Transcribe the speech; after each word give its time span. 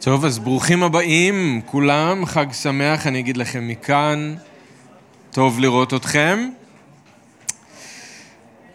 טוב, 0.00 0.24
אז 0.24 0.38
ברוכים 0.38 0.82
הבאים, 0.82 1.60
כולם, 1.66 2.26
חג 2.26 2.52
שמח, 2.52 3.06
אני 3.06 3.18
אגיד 3.18 3.36
לכם 3.36 3.68
מכאן, 3.68 4.34
טוב 5.30 5.60
לראות 5.60 5.94
אתכם. 5.94 6.48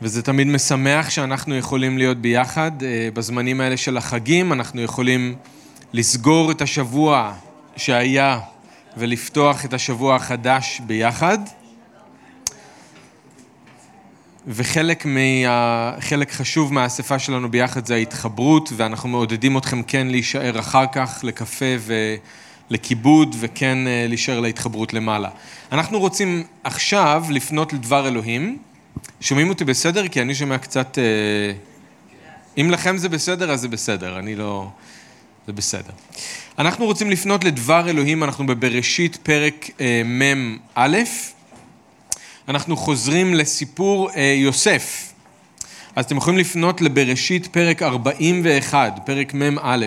וזה 0.02 0.22
תמיד 0.22 0.48
משמח 0.48 1.10
שאנחנו 1.10 1.56
יכולים 1.56 1.98
להיות 1.98 2.18
ביחד. 2.18 2.72
אה, 2.84 3.10
בזמנים 3.14 3.62
האלה 3.62 3.78
של 3.78 3.98
החגים 3.98 4.54
אנחנו 4.54 4.82
יכולים 4.82 5.36
לסגור 5.94 6.52
את 6.52 6.62
השבוע 6.62 7.34
שהיה 7.78 8.40
ולפתוח 8.98 9.66
את 9.66 9.74
השבוע 9.74 10.16
החדש 10.16 10.82
ביחד. 10.88 11.40
וחלק 14.48 15.06
מה, 15.06 15.92
חלק 16.00 16.32
חשוב 16.32 16.74
מהאספה 16.74 17.20
שלנו 17.20 17.52
ביחד 17.52 17.86
זה 17.86 17.96
ההתחברות, 17.96 18.70
ואנחנו 18.76 19.10
מעודדים 19.10 19.58
אתכם 19.58 19.84
כן 19.84 20.08
להישאר 20.08 20.60
אחר 20.60 20.86
כך 20.92 21.20
לקפה 21.24 21.66
ולכיבוד, 22.70 23.36
וכן 23.40 23.88
אה, 23.88 24.06
להישאר 24.08 24.40
להתחברות 24.40 24.94
למעלה. 24.94 25.30
אנחנו 25.72 26.00
רוצים 26.00 26.44
עכשיו 26.64 27.26
לפנות 27.30 27.74
לדבר 27.74 28.08
אלוהים. 28.08 28.58
שומעים 29.22 29.50
אותי 29.50 29.66
בסדר? 29.66 30.08
כי 30.08 30.22
אני 30.22 30.36
שומע 30.36 30.58
קצת... 30.58 30.98
אה, 30.98 31.54
אם 32.58 32.72
לכם 32.72 32.98
זה 32.98 33.10
בסדר, 33.10 33.52
אז 33.52 33.62
זה 33.62 33.68
בסדר, 33.68 34.20
אני 34.20 34.36
לא... 34.36 34.70
זה 35.48 35.54
בסדר. 35.54 35.92
אנחנו 36.60 36.86
רוצים 36.86 37.10
לפנות 37.10 37.44
לדבר 37.44 37.90
אלוהים, 37.90 38.24
אנחנו 38.24 38.46
בבראשית 38.46 39.16
פרק 39.24 39.70
אה, 39.82 40.02
מ"א. 40.06 40.98
אנחנו 42.48 42.78
חוזרים 42.78 43.34
לסיפור 43.34 44.10
אה, 44.16 44.36
יוסף. 44.38 45.14
אז 45.96 46.06
אתם 46.06 46.18
יכולים 46.18 46.40
לפנות 46.40 46.82
לבראשית 46.82 47.48
פרק 47.48 47.82
41, 47.82 49.00
פרק 49.06 49.34
מ"א, 49.34 49.86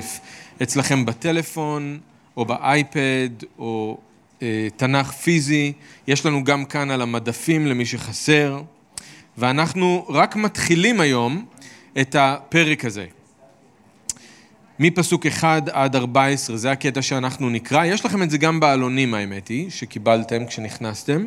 אצלכם 0.63 1.07
בטלפון, 1.07 1.99
או 2.37 2.45
באייפד, 2.45 3.31
או 3.59 3.99
אה, 4.43 4.69
תנ"ך 4.77 5.11
פיזי. 5.11 5.73
יש 6.07 6.27
לנו 6.27 6.45
גם 6.45 6.65
כאן 6.65 6.91
על 6.91 7.03
המדפים 7.03 7.67
למי 7.67 7.87
שחסר. 7.87 8.63
ואנחנו 9.39 10.07
רק 10.09 10.37
מתחילים 10.37 11.01
היום 11.01 11.45
את 12.01 12.17
הפרק 12.19 12.85
הזה. 12.85 13.07
מפסוק 14.79 15.27
1 15.27 15.69
עד 15.69 15.97
14, 15.97 16.57
זה 16.57 16.71
הקטע 16.71 17.03
שאנחנו 17.03 17.51
נקרא. 17.51 17.85
יש 17.85 18.05
לכם 18.05 18.23
את 18.23 18.31
זה 18.31 18.39
גם 18.39 18.61
בעלונים, 18.61 19.15
האמת 19.15 19.49
היא, 19.49 19.71
שקיבלתם 19.71 20.47
כשנכנסתם. 20.47 21.27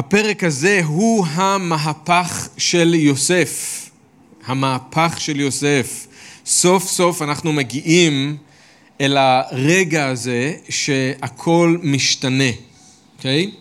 הפרק 0.00 0.44
הזה 0.44 0.80
הוא 0.84 1.26
המהפך 1.26 2.48
של 2.56 2.94
יוסף. 2.94 3.84
המהפך 4.46 5.14
של 5.18 5.40
יוסף. 5.40 6.06
סוף 6.46 6.84
סוף 6.84 7.22
אנחנו 7.22 7.52
מגיעים 7.52 8.36
אל 9.00 9.16
הרגע 9.16 10.06
הזה 10.06 10.54
שהכל 10.68 11.76
משתנה, 11.82 12.50
אוקיי? 13.16 13.50
Okay? 13.52 13.56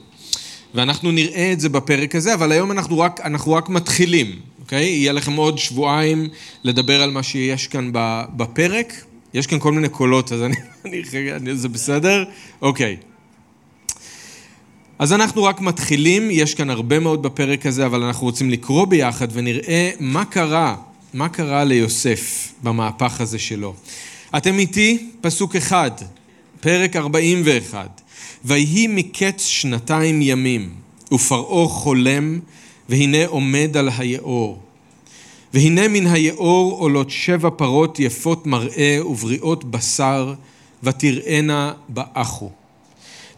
ואנחנו 0.75 1.11
נראה 1.11 1.51
את 1.53 1.59
זה 1.59 1.69
בפרק 1.69 2.15
הזה, 2.15 2.33
אבל 2.33 2.51
היום 2.51 2.71
אנחנו 2.71 2.99
רק, 2.99 3.21
אנחנו 3.21 3.53
רק 3.53 3.69
מתחילים, 3.69 4.39
אוקיי? 4.59 4.85
יהיה 4.85 5.11
לכם 5.11 5.33
עוד 5.33 5.57
שבועיים 5.57 6.27
לדבר 6.63 7.01
על 7.01 7.11
מה 7.11 7.23
שיש 7.23 7.67
כאן 7.67 7.89
בפרק. 8.35 8.93
יש 9.33 9.47
כאן 9.47 9.59
כל 9.59 9.71
מיני 9.71 9.89
קולות, 9.89 10.31
אז 10.31 10.41
אני, 10.41 10.55
אני, 11.35 11.55
זה 11.55 11.69
בסדר? 11.69 12.23
אוקיי. 12.61 12.97
אז 14.99 15.13
אנחנו 15.13 15.43
רק 15.43 15.61
מתחילים, 15.61 16.27
יש 16.31 16.55
כאן 16.55 16.69
הרבה 16.69 16.99
מאוד 16.99 17.23
בפרק 17.23 17.65
הזה, 17.65 17.85
אבל 17.85 18.03
אנחנו 18.03 18.27
רוצים 18.27 18.49
לקרוא 18.49 18.85
ביחד 18.85 19.27
ונראה 19.31 19.91
מה 19.99 20.25
קרה, 20.25 20.75
מה 21.13 21.29
קרה 21.29 21.63
ליוסף 21.63 22.53
במהפך 22.63 23.21
הזה 23.21 23.39
שלו. 23.39 23.73
אתם 24.37 24.59
איתי? 24.59 25.09
פסוק 25.21 25.55
אחד, 25.55 25.91
פרק 26.61 26.95
41. 26.95 28.01
ויהי 28.45 28.87
מקץ 28.87 29.45
שנתיים 29.45 30.21
ימים, 30.21 30.69
ופרעה 31.11 31.67
חולם, 31.67 32.39
והנה 32.89 33.25
עומד 33.25 33.77
על 33.77 33.89
היאור. 33.97 34.59
והנה 35.53 35.87
מן 35.87 36.07
היאור 36.07 36.77
עולות 36.79 37.09
שבע 37.09 37.49
פרות 37.57 37.99
יפות 37.99 38.47
מראה 38.47 38.99
ובריאות 39.05 39.63
בשר, 39.63 40.33
ותראינה 40.83 41.73
באחו. 41.89 42.49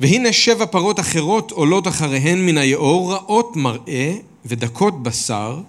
והנה 0.01 0.34
שבע 0.34 0.66
פרות 0.66 1.00
אחרות 1.00 1.51
עולות 1.51 1.88
אחריהן 1.88 2.45
מן 2.45 2.57
היאור, 2.57 3.13
רעות 3.13 3.56
מראה 3.56 4.13
ודקות 4.45 5.03
בשר, 5.03 5.59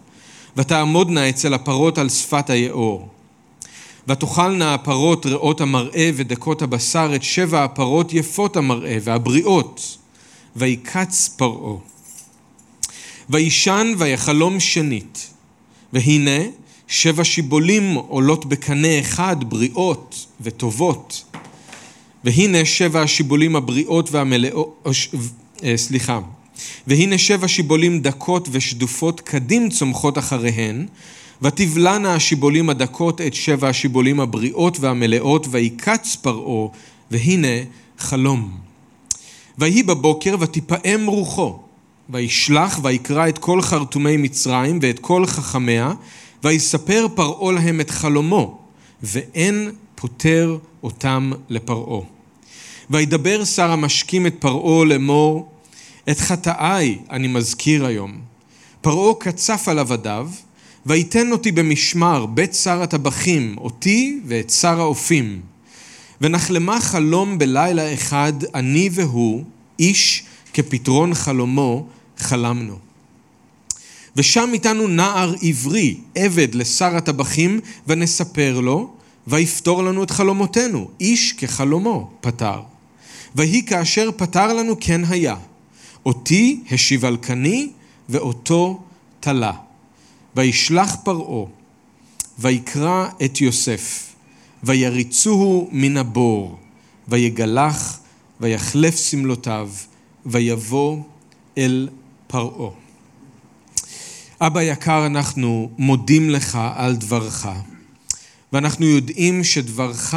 ותעמודנה 0.56 1.28
אצל 1.28 1.54
הפרות 1.54 1.98
על 1.98 2.08
שפת 2.08 2.50
היאור. 2.50 3.08
ותאכלנה 4.08 4.74
הפרות 4.74 5.26
רעות 5.26 5.60
המראה 5.60 6.10
ודקות 6.14 6.62
הבשר 6.62 7.12
את 7.14 7.22
שבע 7.22 7.64
הפרות 7.64 8.12
יפות 8.12 8.56
המראה 8.56 8.96
והבריאות, 9.02 9.98
ויקץ 10.56 11.28
פרעה. 11.36 11.76
וישן 13.30 13.94
ויחלום 13.98 14.60
שנית, 14.60 15.30
והנה 15.92 16.40
שבע 16.88 17.24
שיבולים 17.24 17.94
עולות 17.94 18.44
בקנה 18.46 19.00
אחד 19.00 19.36
בריאות 19.48 20.26
וטובות. 20.40 21.24
והנה 22.24 22.64
שבע 22.64 23.02
השיבולים 23.02 23.56
הבריאות 23.56 24.12
והמלאות, 24.12 24.86
אה, 25.64 25.76
סליחה, 25.76 26.20
והנה 26.86 27.18
שבע 27.18 27.48
שיבולים 27.48 28.00
דקות 28.00 28.48
ושדופות 28.52 29.20
קדים 29.20 29.70
צומחות 29.70 30.18
אחריהן, 30.18 30.86
ותבלענה 31.42 32.14
השיבולים 32.14 32.70
הדקות 32.70 33.20
את 33.20 33.34
שבע 33.34 33.68
השיבולים 33.68 34.20
הבריאות 34.20 34.80
והמלאות, 34.80 35.46
ויקץ 35.50 36.16
פרעה, 36.16 36.68
והנה 37.10 37.62
חלום. 37.98 38.58
ויהי 39.58 39.82
בבוקר 39.82 40.36
ותפעם 40.40 41.06
רוחו, 41.06 41.58
וישלח 42.10 42.80
ויקרא 42.82 43.28
את 43.28 43.38
כל 43.38 43.62
חרטומי 43.62 44.16
מצרים 44.16 44.78
ואת 44.82 44.98
כל 44.98 45.26
חכמיה, 45.26 45.92
ויספר 46.44 47.06
פרעה 47.14 47.52
להם 47.52 47.80
את 47.80 47.90
חלומו, 47.90 48.58
ואין 49.02 49.70
פוטר 50.02 50.58
אותם 50.82 51.32
לפרעה. 51.48 52.00
וידבר 52.90 53.44
שר 53.44 53.70
המשקים 53.70 54.26
את 54.26 54.34
פרעה 54.38 54.84
לאמור, 54.84 55.52
את 56.10 56.18
חטאיי 56.18 56.98
אני 57.10 57.28
מזכיר 57.28 57.86
היום. 57.86 58.20
פרעה 58.80 59.14
קצף 59.14 59.68
על 59.68 59.78
עבדיו, 59.78 60.30
ויתן 60.86 61.32
אותי 61.32 61.52
במשמר 61.52 62.26
בית 62.26 62.54
שר 62.54 62.82
הטבחים, 62.82 63.54
אותי 63.58 64.20
ואת 64.26 64.50
שר 64.50 64.80
האופים. 64.80 65.40
ונחלמה 66.20 66.80
חלום 66.80 67.38
בלילה 67.38 67.94
אחד, 67.94 68.32
אני 68.54 68.88
והוא, 68.92 69.44
איש 69.78 70.24
כפתרון 70.52 71.14
חלומו, 71.14 71.86
חלמנו. 72.18 72.78
ושם 74.16 74.50
איתנו 74.52 74.88
נער 74.88 75.34
עברי, 75.42 75.96
עבד 76.14 76.54
לשר 76.54 76.96
הטבחים, 76.96 77.60
ונספר 77.86 78.60
לו, 78.60 78.94
ויפתור 79.26 79.82
לנו 79.82 80.02
את 80.02 80.10
חלומותינו, 80.10 80.90
איש 81.00 81.32
כחלומו 81.32 82.10
פתר. 82.20 82.60
ויהי 83.34 83.66
כאשר 83.66 84.10
פתר 84.16 84.52
לנו 84.52 84.74
כן 84.80 85.00
היה. 85.08 85.36
אותי 86.06 86.60
השיב 86.70 87.04
על 87.04 87.16
קני, 87.16 87.70
ואותו 88.08 88.82
תלה. 89.20 89.52
וישלח 90.36 90.96
פרעה, 91.04 91.46
ויקרא 92.38 93.08
את 93.24 93.40
יוסף, 93.40 94.12
ויריצוהו 94.62 95.68
מן 95.72 95.96
הבור, 95.96 96.58
ויגלח, 97.08 97.98
ויחלף 98.40 98.96
שמלותיו, 98.96 99.70
ויבוא 100.26 100.98
אל 101.58 101.88
פרעה. 102.26 102.70
אבא 104.40 104.62
יקר, 104.62 105.06
אנחנו 105.06 105.70
מודים 105.78 106.30
לך 106.30 106.58
על 106.74 106.96
דברך, 106.96 107.48
ואנחנו 108.52 108.86
יודעים 108.86 109.44
שדברך, 109.44 110.14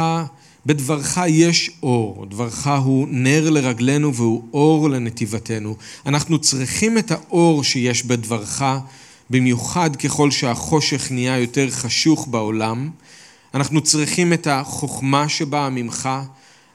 בדברך 0.66 1.18
יש 1.28 1.70
אור, 1.82 2.26
דברך 2.26 2.66
הוא 2.66 3.08
נר 3.10 3.50
לרגלינו 3.50 4.14
והוא 4.14 4.44
אור 4.52 4.90
לנתיבתנו. 4.90 5.76
אנחנו 6.06 6.38
צריכים 6.38 6.98
את 6.98 7.10
האור 7.10 7.64
שיש 7.64 8.04
בדברך, 8.04 8.62
במיוחד 9.30 9.96
ככל 9.96 10.30
שהחושך 10.30 11.10
נהיה 11.10 11.38
יותר 11.38 11.70
חשוך 11.70 12.28
בעולם. 12.30 12.90
אנחנו 13.54 13.80
צריכים 13.80 14.32
את 14.32 14.46
החוכמה 14.46 15.28
שבאה 15.28 15.70
ממך, 15.70 16.08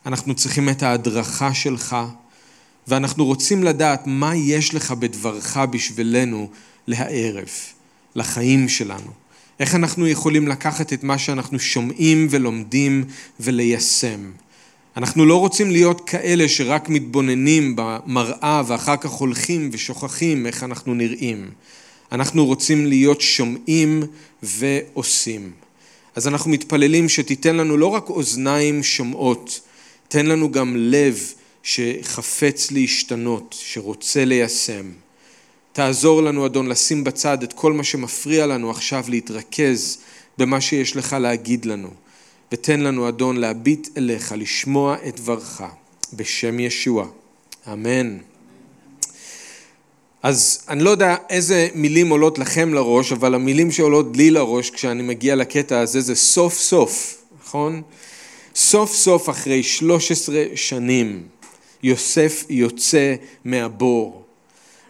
אנחנו 0.06 0.36
צריכים 0.36 0.70
את 0.70 0.84
ההדרכה 0.84 1.54
שלך, 1.54 1.96
ואנחנו 2.88 3.26
רוצים 3.26 3.64
לדעת 3.64 4.04
מה 4.06 4.36
יש 4.36 4.76
לך 4.76 4.92
בדברך 4.92 5.58
בשבילנו 5.58 6.50
להערב, 6.88 7.50
לחיים 8.16 8.70
שלנו. 8.70 9.21
איך 9.60 9.76
אנחנו 9.76 10.08
יכולים 10.08 10.48
לקחת 10.48 10.94
את 10.94 11.04
מה 11.04 11.18
שאנחנו 11.18 11.60
שומעים 11.60 12.28
ולומדים 12.30 13.04
וליישם. 13.40 14.32
אנחנו 14.98 15.26
לא 15.26 15.40
רוצים 15.40 15.72
להיות 15.72 16.02
כאלה 16.10 16.50
שרק 16.50 16.90
מתבוננים 16.90 17.74
במראה 17.76 18.62
ואחר 18.68 18.98
כך 18.98 19.12
הולכים 19.12 19.70
ושוכחים 19.74 20.46
איך 20.46 20.64
אנחנו 20.64 20.94
נראים. 20.94 21.50
אנחנו 22.12 22.46
רוצים 22.46 22.86
להיות 22.86 23.22
שומעים 23.22 24.04
ועושים. 24.44 25.52
אז 26.16 26.28
אנחנו 26.28 26.52
מתפללים 26.52 27.10
שתיתן 27.10 27.56
לנו 27.56 27.78
לא 27.78 27.88
רק 27.88 28.10
אוזניים 28.10 28.84
שומעות, 28.84 29.60
תן 30.08 30.26
לנו 30.26 30.52
גם 30.52 30.76
לב 30.78 31.34
שחפץ 31.64 32.72
להשתנות, 32.72 33.56
שרוצה 33.60 34.26
ליישם. 34.26 34.92
תעזור 35.74 36.24
לנו, 36.24 36.46
אדון, 36.46 36.68
לשים 36.68 37.04
בצד 37.04 37.44
את 37.44 37.54
כל 37.54 37.74
מה 37.74 37.84
שמפריע 37.84 38.46
לנו 38.46 38.72
עכשיו 38.72 39.04
להתרכז 39.08 39.98
במה 40.38 40.62
שיש 40.62 40.96
לך 40.96 41.14
להגיד 41.14 41.66
לנו. 41.66 41.90
ותן 42.52 42.80
לנו, 42.80 43.10
אדון, 43.10 43.38
להביט 43.38 43.88
אליך, 43.98 44.34
לשמוע 44.38 44.96
את 45.08 45.20
דברך, 45.20 45.62
בשם 46.14 46.60
ישוע. 46.60 47.08
אמן. 47.74 48.18
אז 50.24 50.66
אני 50.70 50.84
לא 50.84 50.90
יודע 50.90 51.16
איזה 51.30 51.68
מילים 51.76 52.10
עולות 52.10 52.40
לכם 52.40 52.74
לראש, 52.74 53.12
אבל 53.12 53.36
המילים 53.36 53.72
שעולות 53.72 54.18
לי 54.18 54.32
לראש 54.32 54.70
כשאני 54.70 55.04
מגיע 55.04 55.36
לקטע 55.36 55.80
הזה 55.80 56.02
זה 56.02 56.16
סוף 56.16 56.58
סוף, 56.58 57.24
נכון? 57.44 57.82
סוף 58.56 58.94
סוף 58.94 59.30
אחרי 59.30 59.64
13 59.64 60.44
שנים 60.56 61.24
יוסף 61.84 62.44
יוצא 62.50 63.16
מהבור. 63.46 64.21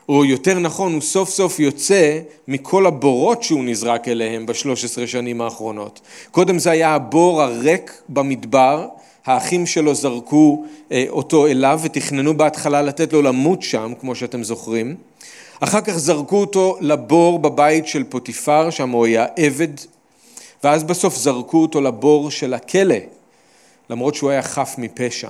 או 0.10 0.26
יותר 0.26 0.60
נכון, 0.60 0.94
הוא 0.94 1.02
סוף 1.02 1.30
סוף 1.30 1.60
יוצא 1.60 2.20
מכל 2.48 2.86
הבורות 2.86 3.44
שהוא 3.44 3.64
נזרק 3.64 4.08
אליהם 4.08 4.46
בשלוש 4.46 4.86
עשרה 4.86 5.08
שנים 5.08 5.42
האחרונות. 5.42 6.02
קודם 6.32 6.60
זה 6.60 6.72
היה 6.72 6.96
הבור 6.96 7.42
הריק 7.42 8.02
במדבר, 8.10 8.88
האחים 9.26 9.66
שלו 9.66 9.96
זרקו 9.96 10.66
אה, 10.92 11.06
אותו 11.10 11.48
אליו 11.48 11.80
ותכננו 11.84 12.38
בהתחלה 12.38 12.82
לתת 12.82 13.14
לו 13.14 13.22
למות 13.22 13.62
שם, 13.62 13.94
כמו 14.00 14.16
שאתם 14.16 14.44
זוכרים. 14.44 14.96
אחר 15.60 15.82
כך 15.82 15.98
זרקו 15.98 16.38
אותו 16.38 16.78
לבור 16.82 17.40
בבית 17.40 17.88
של 17.88 18.04
פוטיפר, 18.04 18.70
שם 18.70 18.90
הוא 18.90 19.06
היה 19.06 19.26
עבד, 19.38 19.68
ואז 20.64 20.84
בסוף 20.84 21.16
זרקו 21.16 21.62
אותו 21.62 21.82
לבור 21.82 22.32
של 22.32 22.54
הכלא, 22.54 22.96
למרות 23.90 24.16
שהוא 24.16 24.30
היה 24.30 24.42
חף 24.42 24.76
מפשע. 24.78 25.30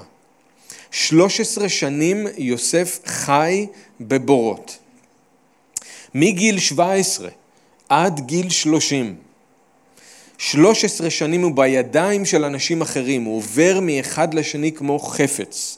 13 0.91 1.69
שנים 1.69 2.27
יוסף 2.37 2.99
חי 3.05 3.67
בבורות. 4.01 4.77
מגיל 6.15 6.59
17 6.59 7.29
עד 7.89 8.19
גיל 8.19 8.49
30. 8.49 9.15
13 10.37 11.09
שנים 11.09 11.43
הוא 11.43 11.51
בידיים 11.55 12.25
של 12.25 12.45
אנשים 12.45 12.81
אחרים, 12.81 13.23
הוא 13.23 13.37
עובר 13.37 13.79
מאחד 13.81 14.33
לשני 14.33 14.71
כמו 14.71 14.99
חפץ. 14.99 15.77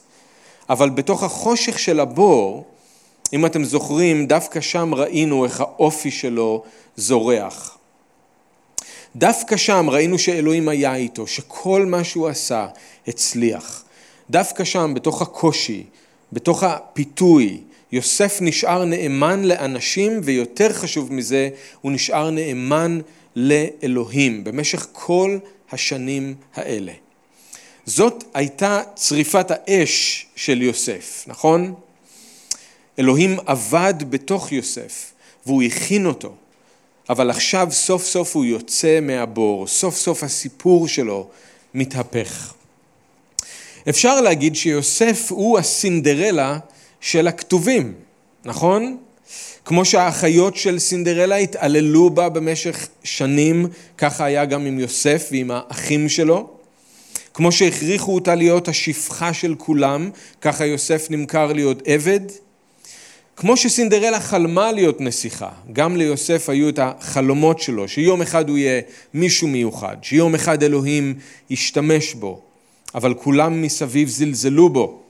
אבל 0.70 0.90
בתוך 0.90 1.24
החושך 1.24 1.80
של 1.80 2.00
הבור, 2.00 2.66
אם 3.34 3.46
אתם 3.46 3.64
זוכרים, 3.64 4.26
דווקא 4.26 4.62
שם 4.62 4.94
ראינו 4.94 5.46
איך 5.46 5.60
האופי 5.60 6.12
שלו 6.12 6.64
זורח. 6.96 7.78
דווקא 9.16 9.58
שם 9.58 9.90
ראינו 9.90 10.20
שאלוהים 10.20 10.70
היה 10.70 10.96
איתו, 10.96 11.28
שכל 11.28 11.86
מה 11.86 12.04
שהוא 12.04 12.28
עשה 12.28 12.68
הצליח. 13.08 13.83
דווקא 14.30 14.64
שם, 14.64 14.94
בתוך 14.96 15.22
הקושי, 15.22 15.84
בתוך 16.34 16.64
הפיתוי, 16.64 17.62
יוסף 17.92 18.38
נשאר 18.42 18.86
נאמן 18.86 19.44
לאנשים, 19.44 20.20
ויותר 20.24 20.74
חשוב 20.74 21.14
מזה, 21.14 21.50
הוא 21.82 21.92
נשאר 21.92 22.30
נאמן 22.30 23.00
לאלוהים 23.36 24.44
במשך 24.44 24.88
כל 24.92 25.38
השנים 25.72 26.36
האלה. 26.56 26.92
זאת 27.86 28.24
הייתה 28.34 28.82
צריפת 28.96 29.52
האש 29.52 30.26
של 30.36 30.62
יוסף, 30.62 31.24
נכון? 31.28 31.74
אלוהים 33.00 33.38
עבד 33.46 33.94
בתוך 34.10 34.52
יוסף 34.52 35.12
והוא 35.46 35.64
הכין 35.64 36.06
אותו, 36.06 36.34
אבל 37.10 37.30
עכשיו 37.30 37.68
סוף 37.72 38.04
סוף 38.06 38.36
הוא 38.36 38.46
יוצא 38.46 39.00
מהבור, 39.02 39.68
סוף 39.68 39.96
סוף 39.96 40.24
הסיפור 40.24 40.88
שלו 40.88 41.28
מתהפך. 41.74 42.54
אפשר 43.90 44.22
להגיד 44.22 44.56
שיוסף 44.56 45.32
הוא 45.32 45.60
הסינדרלה 45.60 46.58
של 47.02 47.28
הכתובים, 47.28 47.94
נכון? 48.46 48.98
כמו 49.66 49.86
שהאחיות 49.86 50.56
של 50.56 50.80
סינדרלה 50.80 51.36
התעללו 51.36 52.10
בה 52.10 52.30
במשך 52.30 52.88
שנים, 53.04 53.68
ככה 53.98 54.26
היה 54.26 54.46
גם 54.46 54.66
עם 54.66 54.80
יוסף 54.80 55.30
ועם 55.32 55.52
האחים 55.52 56.10
שלו. 56.10 56.50
כמו 57.34 57.52
שהכריחו 57.52 58.16
אותה 58.16 58.36
להיות 58.36 58.68
השפחה 58.68 59.34
של 59.34 59.56
כולם, 59.58 60.10
ככה 60.42 60.66
יוסף 60.66 61.08
נמכר 61.10 61.54
להיות 61.54 61.82
עבד. 61.86 62.20
כמו 63.36 63.58
שסינדרלה 63.58 64.20
חלמה 64.20 64.72
להיות 64.72 65.02
נסיכה, 65.02 65.50
גם 65.74 65.98
ליוסף 65.98 66.50
היו 66.50 66.70
את 66.70 66.80
החלומות 66.82 67.60
שלו, 67.60 67.88
שיום 67.88 68.22
אחד 68.22 68.50
הוא 68.50 68.58
יהיה 68.58 68.82
מישהו 69.14 69.48
מיוחד, 69.48 69.98
שיום 70.02 70.36
אחד 70.36 70.64
אלוהים 70.64 71.14
ישתמש 71.50 72.14
בו, 72.14 72.42
אבל 72.96 73.14
כולם 73.14 73.62
מסביב 73.62 74.10
זלזלו 74.10 74.70
בו, 74.70 75.02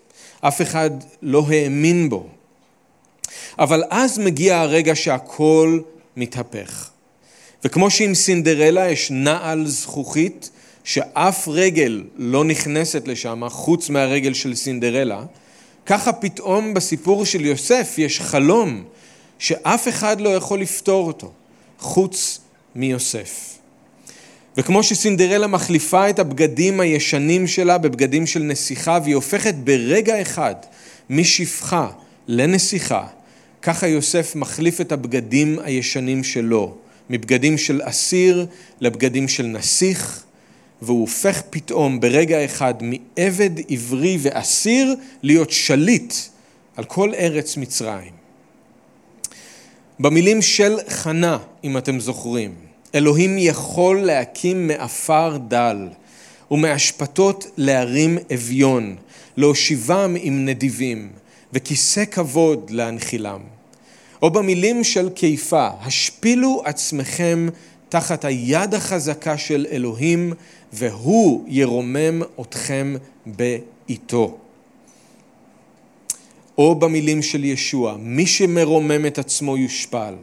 אף 0.42 0.62
אחד 0.62 0.92
לא 1.22 1.46
האמין 1.50 2.10
בו. 2.10 2.28
אבל 3.60 3.84
אז 3.90 4.18
מגיע 4.18 4.60
הרגע 4.60 4.96
שהכל 4.96 5.80
מתהפך. 6.18 6.90
וכמו 7.66 7.90
שעם 7.90 8.14
סינדרלה 8.14 8.92
יש 8.92 9.12
נעל 9.12 9.68
זכוכית, 9.68 10.50
שאף 10.84 11.48
רגל 11.48 12.04
לא 12.16 12.44
נכנסת 12.44 13.08
לשם 13.08 13.50
חוץ 13.50 13.90
מהרגל 13.90 14.34
של 14.34 14.56
סינדרלה, 14.56 15.24
ככה 15.86 16.14
פתאום 16.14 16.74
בסיפור 16.74 17.26
של 17.26 17.46
יוסף 17.46 17.96
יש 17.98 18.22
חלום 18.22 18.84
שאף 19.40 19.88
אחד 19.88 20.22
לא 20.22 20.30
יכול 20.30 20.62
לפתור 20.62 21.08
אותו, 21.08 21.32
חוץ 21.80 22.40
מיוסף. 22.76 23.58
וכמו 24.58 24.84
שסינדרלה 24.84 25.48
מחליפה 25.48 26.10
את 26.10 26.20
הבגדים 26.20 26.80
הישנים 26.80 27.48
שלה 27.48 27.78
בבגדים 27.78 28.28
של 28.28 28.44
נסיכה 28.44 29.00
והיא 29.04 29.16
הופכת 29.16 29.54
ברגע 29.54 30.22
אחד 30.22 30.56
משפחה 31.10 31.88
לנסיכה, 32.28 33.08
ככה 33.62 33.88
יוסף 33.88 34.36
מחליף 34.36 34.82
את 34.82 34.92
הבגדים 34.92 35.60
הישנים 35.64 36.24
שלו, 36.24 36.76
מבגדים 37.10 37.58
של 37.58 37.82
אסיר 37.84 38.46
לבגדים 38.82 39.28
של 39.28 39.46
נסיך, 39.46 40.24
והוא 40.82 41.02
הופך 41.02 41.42
פתאום 41.50 42.00
ברגע 42.00 42.46
אחד 42.46 42.74
מעבד 42.82 43.50
עברי 43.70 44.18
ואסיר 44.22 44.96
להיות 45.24 45.52
שליט 45.52 46.14
על 46.76 46.84
כל 46.84 47.14
ארץ 47.14 47.58
מצרים. 47.58 48.12
במילים 50.00 50.42
של 50.42 50.78
חנה, 50.90 51.38
אם 51.64 51.78
אתם 51.78 52.00
זוכרים, 52.00 52.56
אלוהים 52.96 53.38
יכול 53.38 54.02
להקים 54.02 54.68
מעפר 54.68 55.38
דל 55.48 55.90
ומאשפתות 56.52 57.48
להרים 57.58 58.18
אביון, 58.34 58.96
להושיבם 59.38 60.16
עם 60.22 60.46
נדיבים, 60.46 61.10
וכיסא 61.54 62.06
כבוד 62.06 62.70
להנחילם. 62.70 63.40
או 64.22 64.30
במילים 64.30 64.84
של 64.84 65.10
קיפה, 65.10 65.68
השפילו 65.82 66.62
עצמכם 66.66 67.48
תחת 67.90 68.26
היד 68.26 68.74
החזקה 68.74 69.38
של 69.38 69.66
אלוהים, 69.72 70.34
והוא 70.74 71.44
ירומם 71.48 72.22
אתכם 72.42 72.96
בעיתו. 73.26 74.38
או 76.58 76.76
במילים 76.76 77.22
של 77.22 77.44
ישוע, 77.44 77.96
מי 78.00 78.26
שמרומם 78.26 79.06
את 79.06 79.20
עצמו 79.20 79.58
יושפל, 79.58 80.14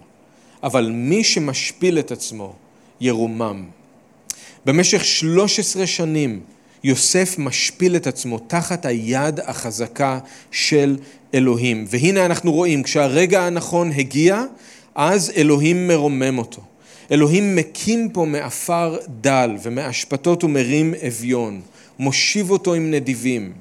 אבל 0.62 0.90
מי 0.90 1.24
שמשפיל 1.24 1.98
את 1.98 2.10
עצמו 2.10 2.54
ירומם. 3.00 3.64
במשך 4.66 5.04
13 5.04 5.86
שנים 5.86 6.40
יוסף 6.84 7.34
משפיל 7.38 7.96
את 7.96 8.06
עצמו 8.06 8.38
תחת 8.38 8.86
היד 8.86 9.40
החזקה 9.40 10.18
של 10.50 10.96
אלוהים. 11.34 11.86
והנה 11.88 12.26
אנחנו 12.26 12.52
רואים, 12.52 12.82
כשהרגע 12.82 13.42
הנכון 13.42 13.92
הגיע, 13.92 14.42
אז 14.94 15.32
אלוהים 15.36 15.88
מרומם 15.88 16.38
אותו. 16.38 16.62
אלוהים 17.12 17.56
מקים 17.56 18.08
פה 18.08 18.24
מעפר 18.24 18.96
דל 19.08 19.56
ומאשפתות 19.62 20.44
ומרים 20.44 20.94
אביון, 21.06 21.60
מושיב 21.98 22.50
אותו 22.50 22.74
עם 22.74 22.90
נדיבים. 22.90 23.52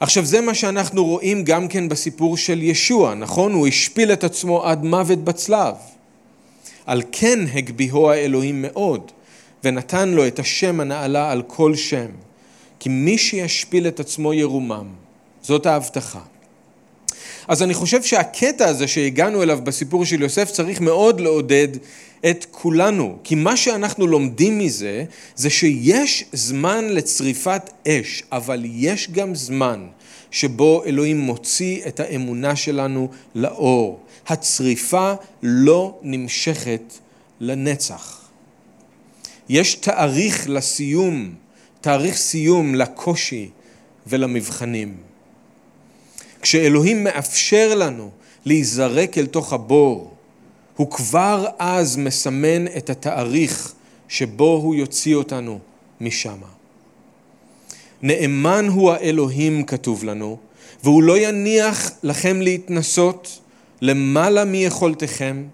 עכשיו 0.00 0.24
זה 0.24 0.40
מה 0.40 0.54
שאנחנו 0.54 1.04
רואים 1.04 1.44
גם 1.44 1.68
כן 1.68 1.88
בסיפור 1.88 2.36
של 2.36 2.62
ישוע, 2.62 3.14
נכון? 3.14 3.52
הוא 3.52 3.66
השפיל 3.66 4.12
את 4.12 4.24
עצמו 4.24 4.64
עד 4.64 4.84
מוות 4.84 5.24
בצלב. 5.24 5.74
על 6.86 7.02
כן 7.12 7.38
הגביהו 7.54 8.10
האלוהים 8.10 8.62
מאוד, 8.62 9.10
ונתן 9.64 10.08
לו 10.08 10.26
את 10.26 10.38
השם 10.38 10.80
הנעלה 10.80 11.30
על 11.30 11.42
כל 11.46 11.74
שם. 11.74 12.10
כי 12.80 12.88
מי 12.88 13.18
שישפיל 13.18 13.88
את 13.88 14.00
עצמו 14.00 14.34
ירומם. 14.34 14.86
זאת 15.42 15.66
ההבטחה. 15.66 16.20
אז 17.48 17.62
אני 17.62 17.74
חושב 17.74 18.02
שהקטע 18.02 18.68
הזה 18.68 18.88
שהגענו 18.88 19.42
אליו 19.42 19.58
בסיפור 19.64 20.04
של 20.04 20.22
יוסף 20.22 20.50
צריך 20.50 20.80
מאוד 20.80 21.20
לעודד 21.20 21.68
את 22.30 22.46
כולנו, 22.50 23.18
כי 23.24 23.34
מה 23.34 23.56
שאנחנו 23.56 24.06
לומדים 24.06 24.58
מזה 24.58 25.04
זה 25.36 25.50
שיש 25.50 26.24
זמן 26.32 26.84
לצריפת 26.88 27.70
אש, 27.88 28.22
אבל 28.32 28.62
יש 28.64 29.10
גם 29.10 29.34
זמן 29.34 29.86
שבו 30.30 30.82
אלוהים 30.86 31.20
מוציא 31.20 31.80
את 31.86 32.00
האמונה 32.00 32.56
שלנו 32.56 33.08
לאור. 33.34 34.00
הצריפה 34.26 35.12
לא 35.42 35.98
נמשכת 36.02 36.92
לנצח. 37.40 38.20
יש 39.48 39.74
תאריך 39.74 40.48
לסיום, 40.48 41.34
תאריך 41.80 42.16
סיום 42.16 42.74
לקושי 42.74 43.50
ולמבחנים. 44.06 44.96
כשאלוהים 46.42 47.04
מאפשר 47.04 47.74
לנו 47.74 48.10
להיזרק 48.44 49.18
אל 49.18 49.26
תוך 49.26 49.52
הבור, 49.52 50.14
הוא 50.76 50.90
כבר 50.90 51.46
אז 51.58 51.96
מסמן 51.96 52.66
את 52.66 52.90
התאריך 52.90 53.72
שבו 54.08 54.60
הוא 54.62 54.74
יוציא 54.74 55.14
אותנו 55.14 55.58
משם. 56.00 56.38
נאמן 58.02 58.66
הוא 58.68 58.92
האלוהים, 58.92 59.64
כתוב 59.64 60.04
לנו, 60.04 60.38
והוא 60.84 61.02
לא 61.02 61.18
יניח 61.18 61.90
לכם 62.02 62.40
להתנסות 62.40 63.40
למעלה 63.84 64.44
מיכולתכם, 64.44 65.44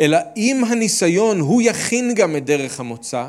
אלא 0.00 0.18
עם 0.36 0.64
הניסיון 0.64 1.40
הוא 1.40 1.62
יכין 1.62 2.14
גם 2.14 2.36
את 2.36 2.44
דרך 2.44 2.80
המוצא, 2.80 3.26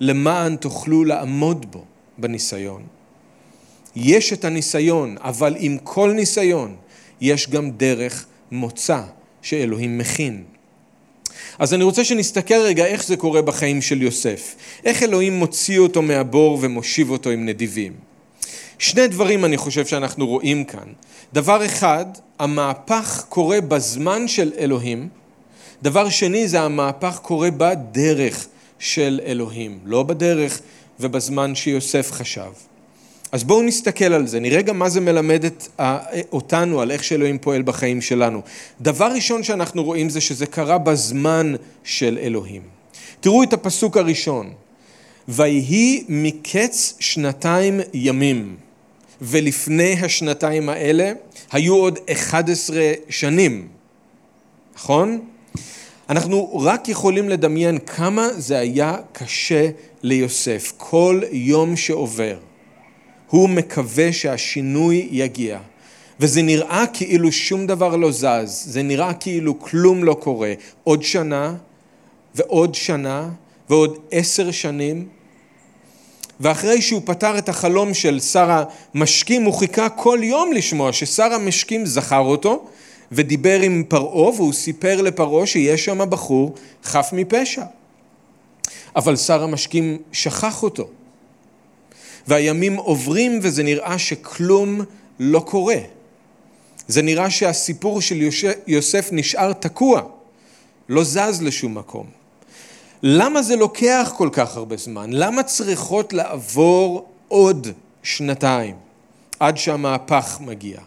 למען 0.00 0.56
תוכלו 0.56 1.04
לעמוד 1.04 1.66
בו 1.72 1.84
בניסיון. 2.18 2.82
יש 3.96 4.32
את 4.32 4.44
הניסיון, 4.44 5.16
אבל 5.20 5.54
עם 5.58 5.78
כל 5.84 6.12
ניסיון 6.12 6.76
יש 7.20 7.50
גם 7.50 7.70
דרך 7.70 8.26
מוצא 8.50 9.00
שאלוהים 9.42 9.98
מכין. 9.98 10.44
אז 11.58 11.74
אני 11.74 11.84
רוצה 11.84 12.04
שנסתכל 12.04 12.60
רגע 12.60 12.86
איך 12.86 13.04
זה 13.04 13.16
קורה 13.16 13.42
בחיים 13.42 13.82
של 13.82 14.02
יוסף. 14.02 14.54
איך 14.84 15.02
אלוהים 15.02 15.32
מוציא 15.32 15.78
אותו 15.78 16.02
מהבור 16.02 16.58
ומושיב 16.60 17.10
אותו 17.10 17.30
עם 17.30 17.46
נדיבים. 17.46 17.92
שני 18.78 19.08
דברים 19.08 19.44
אני 19.44 19.56
חושב 19.56 19.86
שאנחנו 19.86 20.26
רואים 20.26 20.64
כאן. 20.64 20.88
דבר 21.32 21.66
אחד, 21.66 22.06
המהפך 22.38 23.24
קורה 23.28 23.60
בזמן 23.60 24.28
של 24.28 24.52
אלוהים. 24.58 25.08
דבר 25.82 26.08
שני 26.08 26.48
זה 26.48 26.60
המהפך 26.60 27.18
קורה 27.22 27.48
בדרך 27.50 28.46
של 28.78 29.20
אלוהים, 29.26 29.78
לא 29.84 30.02
בדרך 30.02 30.60
ובזמן 31.00 31.54
שיוסף 31.54 32.12
חשב. 32.12 32.50
אז 33.32 33.44
בואו 33.44 33.62
נסתכל 33.62 34.12
על 34.12 34.26
זה, 34.26 34.40
נראה 34.40 34.62
גם 34.62 34.78
מה 34.78 34.88
זה 34.88 35.00
מלמד 35.00 35.44
את, 35.44 35.80
אותנו 36.32 36.80
על 36.80 36.90
איך 36.90 37.04
שאלוהים 37.04 37.38
פועל 37.38 37.62
בחיים 37.62 38.00
שלנו. 38.00 38.40
דבר 38.80 39.06
ראשון 39.06 39.42
שאנחנו 39.42 39.84
רואים 39.84 40.10
זה 40.10 40.20
שזה 40.20 40.46
קרה 40.46 40.78
בזמן 40.78 41.54
של 41.84 42.18
אלוהים. 42.22 42.62
תראו 43.20 43.42
את 43.42 43.52
הפסוק 43.52 43.96
הראשון, 43.96 44.52
ויהי 45.28 46.04
מקץ 46.08 46.94
שנתיים 47.00 47.80
ימים, 47.94 48.56
ולפני 49.22 49.92
השנתיים 50.02 50.68
האלה 50.68 51.12
היו 51.52 51.74
עוד 51.74 51.98
11 52.12 52.92
שנים, 53.08 53.68
נכון? 54.74 55.20
אנחנו 56.10 56.60
רק 56.60 56.88
יכולים 56.88 57.28
לדמיין 57.28 57.78
כמה 57.78 58.28
זה 58.36 58.58
היה 58.58 58.96
קשה 59.12 59.68
ליוסף, 60.02 60.72
כל 60.76 61.20
יום 61.32 61.76
שעובר. 61.76 62.36
הוא 63.30 63.48
מקווה 63.48 64.12
שהשינוי 64.12 65.08
יגיע. 65.10 65.58
וזה 66.20 66.42
נראה 66.42 66.84
כאילו 66.92 67.32
שום 67.32 67.66
דבר 67.66 67.96
לא 67.96 68.10
זז, 68.12 68.64
זה 68.66 68.82
נראה 68.82 69.14
כאילו 69.14 69.60
כלום 69.60 70.04
לא 70.04 70.14
קורה. 70.14 70.52
עוד 70.84 71.02
שנה 71.02 71.54
ועוד 72.34 72.74
שנה 72.74 73.28
ועוד 73.70 73.98
עשר 74.10 74.50
שנים. 74.50 75.08
ואחרי 76.40 76.82
שהוא 76.82 77.02
פתר 77.04 77.38
את 77.38 77.48
החלום 77.48 77.94
של 77.94 78.20
שר 78.20 78.64
המשקים, 78.94 79.42
הוא 79.42 79.54
חיכה 79.54 79.88
כל 79.88 80.18
יום 80.22 80.52
לשמוע 80.52 80.92
ששר 80.92 81.32
המשקים 81.32 81.86
זכר 81.86 82.20
אותו 82.20 82.64
ודיבר 83.12 83.60
עם 83.60 83.84
פרעה 83.88 84.30
והוא 84.30 84.52
סיפר 84.52 85.02
לפרעה 85.02 85.46
שיש 85.46 85.84
שם 85.84 86.10
בחור 86.10 86.54
חף 86.84 87.08
מפשע. 87.12 87.64
אבל 88.96 89.16
שר 89.16 89.42
המשקים 89.42 89.98
שכח 90.12 90.62
אותו. 90.62 90.88
והימים 92.26 92.76
עוברים 92.76 93.38
וזה 93.42 93.62
נראה 93.62 93.98
שכלום 93.98 94.80
לא 95.20 95.40
קורה. 95.40 95.78
זה 96.88 97.02
נראה 97.02 97.30
שהסיפור 97.30 98.00
של 98.00 98.28
יוסף 98.66 99.08
נשאר 99.12 99.52
תקוע, 99.52 100.02
לא 100.88 101.04
זז 101.04 101.42
לשום 101.42 101.74
מקום. 101.74 102.25
למה 103.02 103.42
זה 103.42 103.56
לוקח 103.56 104.12
כל 104.16 104.28
כך 104.32 104.56
הרבה 104.56 104.76
זמן? 104.76 105.10
למה 105.12 105.42
צריכות 105.42 106.12
לעבור 106.12 107.08
עוד 107.28 107.66
שנתיים 108.02 108.74
עד 109.40 109.56
שהמהפך 109.56 110.38
מגיע? 110.40 110.80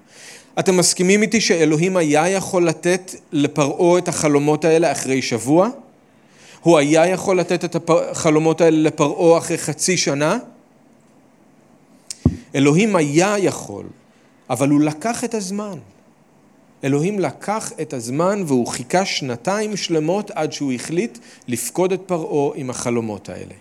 אתם 0.59 0.77
מסכימים 0.77 1.21
איתי 1.21 1.41
שאלוהים 1.41 1.97
היה 1.97 2.29
יכול 2.29 2.67
לתת 2.67 3.11
לפרעה 3.31 3.97
את 3.97 4.07
החלומות 4.07 4.65
האלה 4.65 4.91
אחרי 4.91 5.21
שבוע? 5.21 5.69
הוא 6.61 6.77
היה 6.77 7.07
יכול 7.07 7.39
לתת 7.39 7.65
את 7.65 7.89
החלומות 7.89 8.61
האלה 8.61 8.77
לפרעה 8.77 9.37
אחרי 9.37 9.57
חצי 9.57 9.97
שנה? 9.97 10.37
אלוהים 12.55 12.95
היה 12.95 13.37
יכול, 13.37 13.85
אבל 14.49 14.69
הוא 14.69 14.81
לקח 14.81 15.23
את 15.23 15.33
הזמן. 15.33 15.77
אלוהים 16.83 17.19
לקח 17.19 17.71
את 17.81 17.93
הזמן 17.93 18.43
והוא 18.47 18.67
חיכה 18.67 19.05
שנתיים 19.05 19.77
שלמות 19.77 20.31
עד 20.31 20.53
שהוא 20.53 20.73
החליט 20.73 21.17
לפקוד 21.47 21.91
את 21.91 22.01
פרעה 22.05 22.51
עם 22.55 22.69
החלומות 22.69 23.29
האלה. 23.29 23.53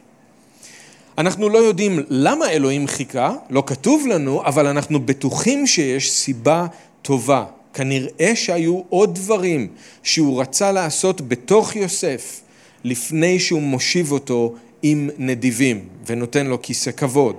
אנחנו 1.19 1.49
לא 1.49 1.59
יודעים 1.59 2.01
למה 2.09 2.51
אלוהים 2.51 2.87
חיכה, 2.87 3.33
לא 3.51 3.63
כתוב 3.67 4.07
לנו, 4.07 4.43
אבל 4.45 4.67
אנחנו 4.67 5.01
בטוחים 5.01 5.67
שיש 5.67 6.11
סיבה 6.11 6.67
טובה. 7.03 7.45
כנראה 7.75 8.33
שהיו 8.35 8.83
עוד 8.89 9.15
דברים 9.15 9.69
שהוא 10.03 10.41
רצה 10.41 10.73
לעשות 10.73 11.29
בתוך 11.29 11.77
יוסף 11.77 12.41
לפני 12.85 13.41
שהוא 13.41 13.63
מושיב 13.63 14.13
אותו 14.13 14.55
עם 14.83 15.11
נדיבים 15.19 15.85
ונותן 16.07 16.47
לו 16.47 16.63
כיסא 16.63 16.91
כבוד. 16.91 17.37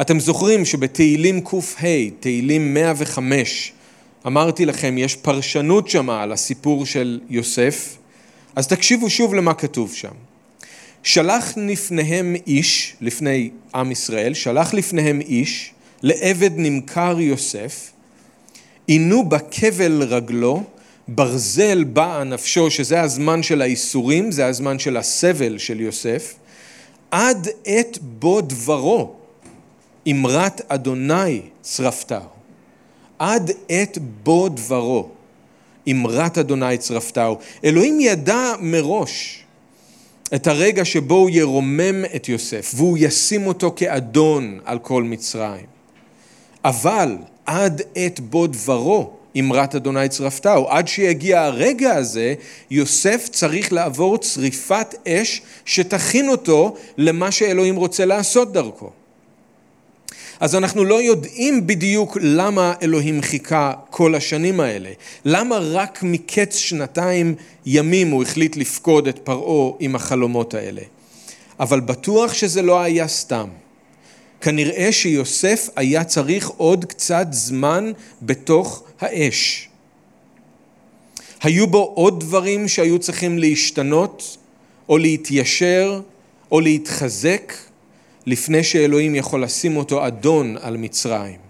אתם 0.00 0.20
זוכרים 0.20 0.64
שבתהילים 0.64 1.40
קה, 1.40 1.86
תהילים 2.20 2.74
105, 2.74 3.72
אמרתי 4.26 4.66
לכם, 4.66 4.98
יש 4.98 5.16
פרשנות 5.16 5.88
שמה 5.88 6.22
על 6.22 6.32
הסיפור 6.32 6.86
של 6.86 7.20
יוסף, 7.28 7.96
אז 8.56 8.68
תקשיבו 8.68 9.10
שוב 9.10 9.34
למה 9.34 9.54
כתוב 9.54 9.92
שם. 9.92 10.12
שלח 11.02 11.52
לפניהם 11.56 12.36
איש, 12.46 12.96
לפני 13.00 13.50
עם 13.74 13.92
ישראל, 13.92 14.34
שלח 14.34 14.74
לפניהם 14.74 15.20
איש, 15.20 15.72
לעבד 16.02 16.50
נמכר 16.56 17.20
יוסף, 17.20 17.90
עינו 18.86 19.28
בכבל 19.28 20.02
רגלו, 20.02 20.62
ברזל 21.08 21.84
באה 21.84 22.24
נפשו, 22.24 22.70
שזה 22.70 23.00
הזמן 23.00 23.42
של 23.42 23.62
האיסורים, 23.62 24.32
זה 24.32 24.46
הזמן 24.46 24.78
של 24.78 24.96
הסבל 24.96 25.58
של 25.58 25.80
יוסף, 25.80 26.34
עד 27.10 27.48
עת 27.64 27.98
בו 28.02 28.40
דברו, 28.40 29.12
אמרת 30.10 30.60
אדוני 30.68 31.40
צרפתיו. 31.62 32.33
עד 33.18 33.50
עת 33.68 33.98
בו 34.22 34.48
דברו, 34.48 35.08
אמרת 35.90 36.38
אדוני 36.38 36.78
צרפתיו. 36.78 37.34
אלוהים 37.64 38.00
ידע 38.00 38.52
מראש 38.60 39.44
את 40.34 40.46
הרגע 40.46 40.84
שבו 40.84 41.14
הוא 41.14 41.30
ירומם 41.30 42.04
את 42.16 42.28
יוסף, 42.28 42.72
והוא 42.76 42.98
ישים 43.00 43.46
אותו 43.46 43.72
כאדון 43.76 44.60
על 44.64 44.78
כל 44.78 45.02
מצרים. 45.02 45.66
אבל 46.64 47.16
עד 47.46 47.82
עת 47.94 48.20
בו 48.20 48.46
דברו, 48.46 49.10
אמרת 49.38 49.74
אדוני 49.74 50.08
צרפתיו. 50.08 50.64
עד 50.68 50.88
שיגיע 50.88 51.42
הרגע 51.42 51.94
הזה, 51.94 52.34
יוסף 52.70 53.28
צריך 53.32 53.72
לעבור 53.72 54.18
צריפת 54.18 54.94
אש 55.08 55.42
שתכין 55.64 56.28
אותו 56.28 56.76
למה 56.98 57.30
שאלוהים 57.30 57.76
רוצה 57.76 58.04
לעשות 58.04 58.52
דרכו. 58.52 58.90
אז 60.40 60.54
אנחנו 60.54 60.84
לא 60.84 61.02
יודעים 61.02 61.66
בדיוק 61.66 62.18
למה 62.20 62.74
אלוהים 62.82 63.22
חיכה 63.22 63.72
כל 63.90 64.14
השנים 64.14 64.60
האלה. 64.60 64.90
למה 65.24 65.58
רק 65.58 66.02
מקץ 66.02 66.56
שנתיים 66.56 67.34
ימים 67.66 68.10
הוא 68.10 68.22
החליט 68.22 68.56
לפקוד 68.56 69.08
את 69.08 69.18
פרעה 69.18 69.72
עם 69.80 69.94
החלומות 69.94 70.54
האלה. 70.54 70.82
אבל 71.60 71.80
בטוח 71.80 72.32
שזה 72.32 72.62
לא 72.62 72.80
היה 72.80 73.08
סתם. 73.08 73.48
כנראה 74.40 74.92
שיוסף 74.92 75.68
היה 75.76 76.04
צריך 76.04 76.48
עוד 76.48 76.84
קצת 76.84 77.26
זמן 77.30 77.92
בתוך 78.22 78.82
האש. 79.00 79.68
היו 81.42 81.66
בו 81.66 81.92
עוד 81.94 82.20
דברים 82.20 82.68
שהיו 82.68 82.98
צריכים 82.98 83.38
להשתנות, 83.38 84.36
או 84.88 84.98
להתיישר, 84.98 86.00
או 86.52 86.60
להתחזק, 86.60 87.52
לפני 88.26 88.64
שאלוהים 88.64 89.14
יכול 89.14 89.42
לשים 89.42 89.76
אותו 89.76 90.06
אדון 90.06 90.56
על 90.60 90.76
מצרים. 90.76 91.44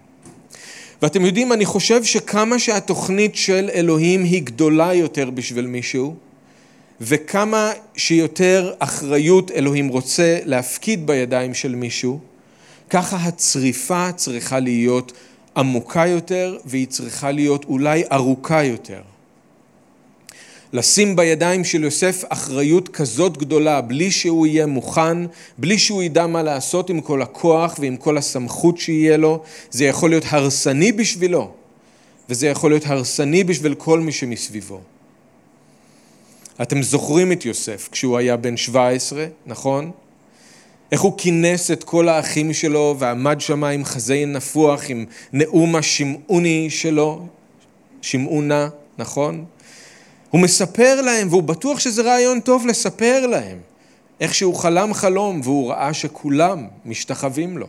ואתם 1.01 1.25
יודעים, 1.25 1.53
אני 1.53 1.65
חושב 1.65 2.03
שכמה 2.03 2.59
שהתוכנית 2.59 3.35
של 3.35 3.69
אלוהים 3.73 4.23
היא 4.23 4.43
גדולה 4.43 4.93
יותר 4.93 5.29
בשביל 5.29 5.67
מישהו, 5.67 6.15
וכמה 7.01 7.71
שיותר 7.95 8.73
אחריות 8.79 9.51
אלוהים 9.51 9.87
רוצה 9.87 10.39
להפקיד 10.45 11.07
בידיים 11.07 11.53
של 11.53 11.75
מישהו, 11.75 12.19
ככה 12.89 13.17
הצריפה 13.17 14.11
צריכה 14.11 14.59
להיות 14.59 15.11
עמוקה 15.57 16.07
יותר 16.07 16.57
והיא 16.65 16.87
צריכה 16.87 17.31
להיות 17.31 17.65
אולי 17.65 18.03
ארוכה 18.11 18.63
יותר. 18.63 19.01
לשים 20.75 21.15
בידיים 21.15 21.63
של 21.63 21.83
יוסף 21.83 22.23
אחריות 22.29 22.89
כזאת 22.89 23.37
גדולה, 23.37 23.81
בלי 23.81 24.11
שהוא 24.11 24.47
יהיה 24.47 24.65
מוכן, 24.65 25.17
בלי 25.57 25.77
שהוא 25.77 26.03
ידע 26.03 26.27
מה 26.27 26.43
לעשות 26.43 26.89
עם 26.89 27.01
כל 27.01 27.21
הכוח 27.21 27.75
ועם 27.79 27.97
כל 27.97 28.17
הסמכות 28.17 28.77
שיהיה 28.77 29.17
לו, 29.17 29.43
זה 29.71 29.85
יכול 29.85 30.09
להיות 30.09 30.23
הרסני 30.27 30.91
בשבילו, 30.91 31.51
וזה 32.29 32.47
יכול 32.47 32.71
להיות 32.71 32.85
הרסני 32.85 33.43
בשביל 33.43 33.75
כל 33.75 33.99
מי 33.99 34.11
שמסביבו. 34.11 34.81
אתם 36.61 36.81
זוכרים 36.81 37.31
את 37.31 37.45
יוסף 37.45 37.89
כשהוא 37.91 38.17
היה 38.17 38.37
בן 38.37 38.57
17, 38.57 39.25
נכון? 39.45 39.91
איך 40.91 41.01
הוא 41.01 41.13
כינס 41.17 41.71
את 41.71 41.83
כל 41.83 42.09
האחים 42.09 42.53
שלו 42.53 42.95
ועמד 42.99 43.41
שם 43.41 43.63
עם 43.63 43.85
חזי 43.85 44.25
נפוח, 44.25 44.81
עם 44.89 45.05
נאום 45.33 45.75
השמעוני 45.75 46.69
שלו, 46.69 47.25
שמעונה, 48.01 48.69
נכון? 48.97 49.45
הוא 50.35 50.41
מספר 50.41 51.01
להם, 51.01 51.27
והוא 51.29 51.43
בטוח 51.43 51.79
שזה 51.79 52.01
רעיון 52.01 52.39
טוב 52.39 52.67
לספר 52.67 53.27
להם, 53.27 53.57
איך 54.19 54.35
שהוא 54.35 54.55
חלם 54.55 54.93
חלום 54.93 55.41
והוא 55.43 55.69
ראה 55.69 55.93
שכולם 55.93 56.67
משתחווים 56.85 57.57
לו. 57.57 57.67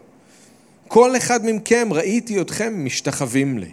כל 0.89 1.17
אחד 1.17 1.41
מכם, 1.45 1.89
ראיתי 1.91 2.41
אתכם 2.41 2.85
משתחווים 2.85 3.59
לי. 3.59 3.71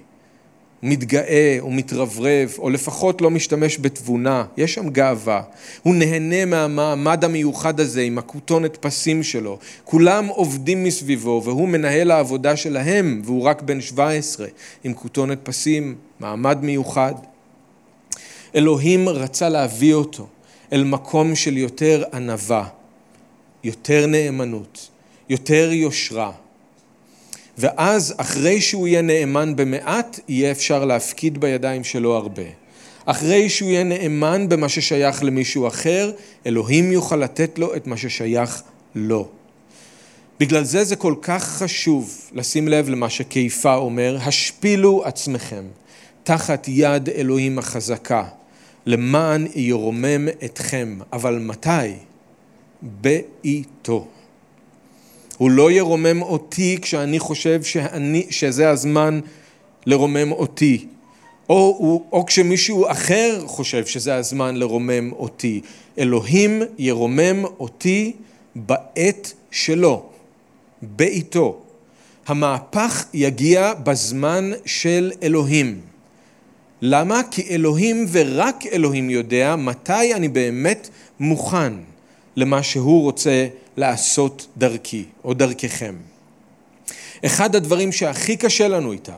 מתגאה, 0.83 1.57
הוא 1.59 1.73
מתרברב, 1.73 2.53
או 2.57 2.69
לפחות 2.69 3.21
לא 3.21 3.29
משתמש 3.29 3.77
בתבונה, 3.81 4.45
יש 4.57 4.73
שם 4.73 4.89
גאווה. 4.89 5.41
הוא 5.83 5.95
נהנה 5.95 6.45
מהמעמד 6.45 7.23
המיוחד 7.23 7.79
הזה 7.79 8.01
עם 8.01 8.17
הכותונת 8.17 8.77
פסים 8.77 9.23
שלו. 9.23 9.57
כולם 9.83 10.27
עובדים 10.27 10.83
מסביבו, 10.83 11.41
והוא 11.45 11.67
מנהל 11.67 12.11
העבודה 12.11 12.55
שלהם, 12.55 13.21
והוא 13.25 13.43
רק 13.43 13.61
בן 13.61 13.81
17, 13.81 14.47
עם 14.83 14.93
כותונת 14.93 15.39
פסים, 15.43 15.95
מעמד 16.19 16.57
מיוחד. 16.61 17.13
אלוהים 18.55 19.09
רצה 19.09 19.49
להביא 19.49 19.93
אותו 19.93 20.27
אל 20.73 20.83
מקום 20.83 21.35
של 21.35 21.57
יותר 21.57 22.03
ענווה, 22.13 22.67
יותר 23.63 24.05
נאמנות, 24.05 24.89
יותר 25.29 25.69
יושרה. 25.71 26.31
ואז 27.57 28.13
אחרי 28.17 28.61
שהוא 28.61 28.87
יהיה 28.87 29.01
נאמן 29.01 29.55
במעט, 29.55 30.19
יהיה 30.27 30.51
אפשר 30.51 30.85
להפקיד 30.85 31.37
בידיים 31.37 31.83
שלו 31.83 32.15
הרבה. 32.15 32.43
אחרי 33.05 33.49
שהוא 33.49 33.69
יהיה 33.69 33.83
נאמן 33.83 34.49
במה 34.49 34.69
ששייך 34.69 35.23
למישהו 35.23 35.67
אחר, 35.67 36.11
אלוהים 36.45 36.91
יוכל 36.91 37.15
לתת 37.15 37.59
לו 37.59 37.75
את 37.75 37.87
מה 37.87 37.97
ששייך 37.97 38.61
לו. 38.95 39.27
בגלל 40.39 40.63
זה 40.63 40.83
זה 40.83 40.95
כל 40.95 41.15
כך 41.21 41.43
חשוב 41.43 42.29
לשים 42.31 42.67
לב 42.67 42.89
למה 42.89 43.09
שכיפה 43.09 43.75
אומר, 43.75 44.17
השפילו 44.21 45.03
עצמכם 45.05 45.63
תחת 46.23 46.67
יד 46.67 47.09
אלוהים 47.09 47.59
החזקה, 47.59 48.23
למען 48.85 49.47
ירומם 49.55 50.27
אתכם. 50.45 50.97
אבל 51.13 51.39
מתי? 51.39 51.69
בעיתו. 52.81 54.07
הוא 55.37 55.51
לא 55.51 55.71
ירומם 55.71 56.21
אותי 56.21 56.77
כשאני 56.81 57.19
חושב 57.19 57.63
שאני, 57.63 58.27
שזה 58.29 58.69
הזמן 58.69 59.19
לרומם 59.85 60.31
אותי. 60.31 60.87
או, 61.49 62.03
או 62.11 62.25
כשמישהו 62.25 62.91
אחר 62.91 63.41
חושב 63.45 63.85
שזה 63.85 64.15
הזמן 64.15 64.55
לרומם 64.55 65.11
אותי. 65.11 65.61
אלוהים 65.97 66.61
ירומם 66.77 67.45
אותי 67.59 68.13
בעת 68.55 69.33
שלו, 69.51 70.05
בעיתו. 70.81 71.59
המהפך 72.27 73.05
יגיע 73.13 73.73
בזמן 73.73 74.51
של 74.65 75.11
אלוהים. 75.23 75.92
למה? 76.85 77.21
כי 77.31 77.41
אלוהים 77.49 78.05
ורק 78.11 78.65
אלוהים 78.71 79.09
יודע 79.09 79.55
מתי 79.55 80.13
אני 80.13 80.27
באמת 80.27 80.89
מוכן 81.19 81.73
למה 82.35 82.63
שהוא 82.63 83.01
רוצה 83.01 83.47
לעשות 83.77 84.47
דרכי 84.57 85.05
או 85.23 85.33
דרככם. 85.33 85.95
אחד 87.25 87.55
הדברים 87.55 87.91
שהכי 87.91 88.37
קשה 88.37 88.67
לנו 88.67 88.91
איתם 88.91 89.17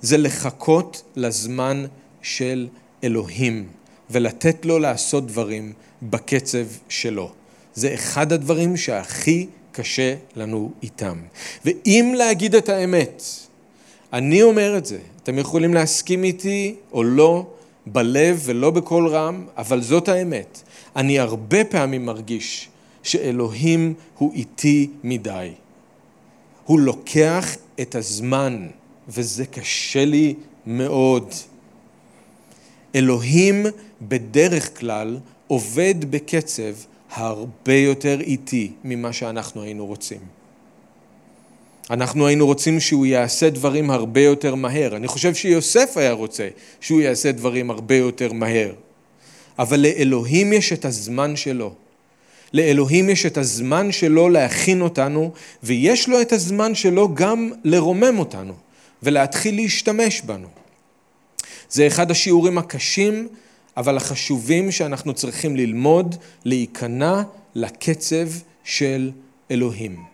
זה 0.00 0.16
לחכות 0.16 1.02
לזמן 1.16 1.84
של 2.22 2.68
אלוהים 3.04 3.66
ולתת 4.10 4.64
לו 4.64 4.78
לעשות 4.78 5.26
דברים 5.26 5.72
בקצב 6.02 6.66
שלו. 6.88 7.32
זה 7.74 7.94
אחד 7.94 8.32
הדברים 8.32 8.76
שהכי 8.76 9.46
קשה 9.72 10.14
לנו 10.36 10.72
איתם. 10.82 11.18
ואם 11.64 12.14
להגיד 12.16 12.54
את 12.54 12.68
האמת, 12.68 13.22
אני 14.14 14.42
אומר 14.42 14.78
את 14.78 14.86
זה, 14.86 14.98
אתם 15.22 15.38
יכולים 15.38 15.74
להסכים 15.74 16.24
איתי 16.24 16.74
או 16.92 17.02
לא, 17.02 17.46
בלב 17.86 18.42
ולא 18.44 18.70
בקול 18.70 19.08
רם, 19.08 19.46
אבל 19.56 19.82
זאת 19.82 20.08
האמת. 20.08 20.62
אני 20.96 21.18
הרבה 21.18 21.64
פעמים 21.64 22.06
מרגיש 22.06 22.68
שאלוהים 23.02 23.94
הוא 24.18 24.32
איטי 24.34 24.90
מדי. 25.04 25.50
הוא 26.64 26.80
לוקח 26.80 27.56
את 27.80 27.94
הזמן, 27.94 28.68
וזה 29.08 29.46
קשה 29.46 30.04
לי 30.04 30.34
מאוד. 30.66 31.32
אלוהים 32.94 33.66
בדרך 34.02 34.80
כלל 34.80 35.18
עובד 35.46 35.94
בקצב 36.10 36.74
הרבה 37.10 37.74
יותר 37.74 38.20
איטי 38.20 38.72
ממה 38.84 39.12
שאנחנו 39.12 39.62
היינו 39.62 39.86
רוצים. 39.86 40.43
אנחנו 41.90 42.26
היינו 42.26 42.46
רוצים 42.46 42.80
שהוא 42.80 43.06
יעשה 43.06 43.50
דברים 43.50 43.90
הרבה 43.90 44.20
יותר 44.20 44.54
מהר. 44.54 44.96
אני 44.96 45.08
חושב 45.08 45.34
שיוסף 45.34 45.96
היה 45.96 46.12
רוצה 46.12 46.48
שהוא 46.80 47.00
יעשה 47.00 47.32
דברים 47.32 47.70
הרבה 47.70 47.96
יותר 47.96 48.32
מהר. 48.32 48.72
אבל 49.58 49.80
לאלוהים 49.80 50.52
יש 50.52 50.72
את 50.72 50.84
הזמן 50.84 51.36
שלו. 51.36 51.74
לאלוהים 52.52 53.10
יש 53.10 53.26
את 53.26 53.38
הזמן 53.38 53.92
שלו 53.92 54.28
להכין 54.28 54.80
אותנו, 54.80 55.32
ויש 55.62 56.08
לו 56.08 56.20
את 56.20 56.32
הזמן 56.32 56.74
שלו 56.74 57.14
גם 57.14 57.50
לרומם 57.64 58.18
אותנו, 58.18 58.54
ולהתחיל 59.02 59.54
להשתמש 59.54 60.20
בנו. 60.20 60.48
זה 61.70 61.86
אחד 61.86 62.10
השיעורים 62.10 62.58
הקשים, 62.58 63.28
אבל 63.76 63.96
החשובים 63.96 64.72
שאנחנו 64.72 65.14
צריכים 65.14 65.56
ללמוד, 65.56 66.16
להיכנע 66.44 67.22
לקצב 67.54 68.28
של 68.64 69.10
אלוהים. 69.50 70.13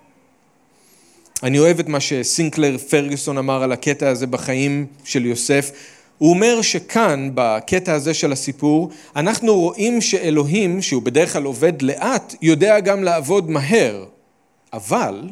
אני 1.42 1.58
אוהב 1.58 1.78
את 1.80 1.88
מה 1.88 2.00
שסינקלר 2.00 2.78
פרגוסון 2.78 3.38
אמר 3.38 3.62
על 3.62 3.72
הקטע 3.72 4.08
הזה 4.08 4.26
בחיים 4.26 4.86
של 5.04 5.26
יוסף. 5.26 5.70
הוא 6.18 6.30
אומר 6.30 6.62
שכאן, 6.62 7.30
בקטע 7.34 7.94
הזה 7.94 8.14
של 8.14 8.32
הסיפור, 8.32 8.90
אנחנו 9.16 9.60
רואים 9.60 10.00
שאלוהים, 10.00 10.82
שהוא 10.82 11.02
בדרך 11.02 11.32
כלל 11.32 11.44
עובד 11.44 11.82
לאט, 11.82 12.34
יודע 12.42 12.80
גם 12.80 13.04
לעבוד 13.04 13.50
מהר. 13.50 14.04
אבל 14.72 15.28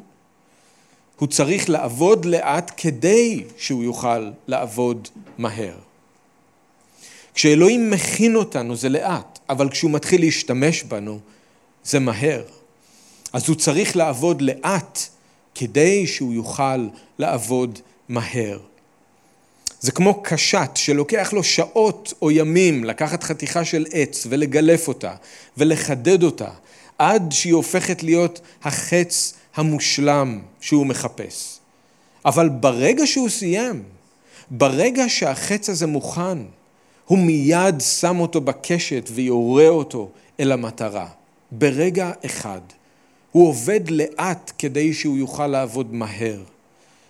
הוא 1.19 1.29
צריך 1.29 1.71
לעבוד 1.71 2.25
לאט 2.25 2.71
כדי 2.77 3.43
שהוא 3.57 3.85
יוכל 3.85 4.31
לעבוד 4.47 5.09
מהר. 5.39 5.75
כשאלוהים 7.35 7.91
מכין 7.91 8.37
אותנו 8.37 8.77
זה 8.77 8.89
לאט, 8.89 9.39
אבל 9.49 9.69
כשהוא 9.71 9.91
מתחיל 9.91 10.21
להשתמש 10.21 10.83
בנו 10.83 11.19
זה 11.85 11.99
מהר. 11.99 12.43
אז 13.33 13.49
הוא 13.49 13.57
צריך 13.57 13.97
לעבוד 13.97 14.43
לאט 14.43 14.99
כדי 15.61 16.07
שהוא 16.07 16.35
יוכל 16.35 16.89
לעבוד 17.19 17.79
מהר. 18.09 18.59
זה 19.81 19.93
כמו 19.93 20.23
קשת 20.23 20.71
שלוקח 20.75 21.33
לו 21.33 21.45
שעות 21.45 22.13
או 22.23 22.31
ימים 22.31 22.85
לקחת 22.85 23.23
חתיכה 23.23 23.65
של 23.65 23.87
עץ 23.93 24.27
ולגלף 24.31 24.89
אותה 24.89 25.15
ולחדד 25.57 26.23
אותה 26.23 26.51
עד 26.99 27.33
שהיא 27.33 27.55
הופכת 27.55 28.03
להיות 28.03 28.41
החץ 28.63 29.35
המושלם 29.55 30.41
שהוא 30.61 30.87
מחפש. 30.87 31.59
אבל 32.25 32.49
ברגע 32.49 33.07
שהוא 33.07 33.29
סיים, 33.29 33.83
ברגע 34.51 35.05
שהחץ 35.09 35.69
הזה 35.69 35.87
מוכן, 35.87 36.39
הוא 37.05 37.19
מיד 37.19 37.81
שם 37.81 38.21
אותו 38.21 38.41
בקשת 38.41 39.11
ויורה 39.15 39.69
אותו 39.69 40.11
אל 40.41 40.53
המטרה. 40.53 41.07
ברגע 41.53 42.13
אחד. 42.27 42.61
הוא 43.39 43.49
עובד 43.49 43.91
לאט 43.91 44.53
כדי 44.59 44.95
שהוא 44.95 45.19
יוכל 45.19 45.47
לעבוד 45.47 45.95
מהר. 45.95 46.43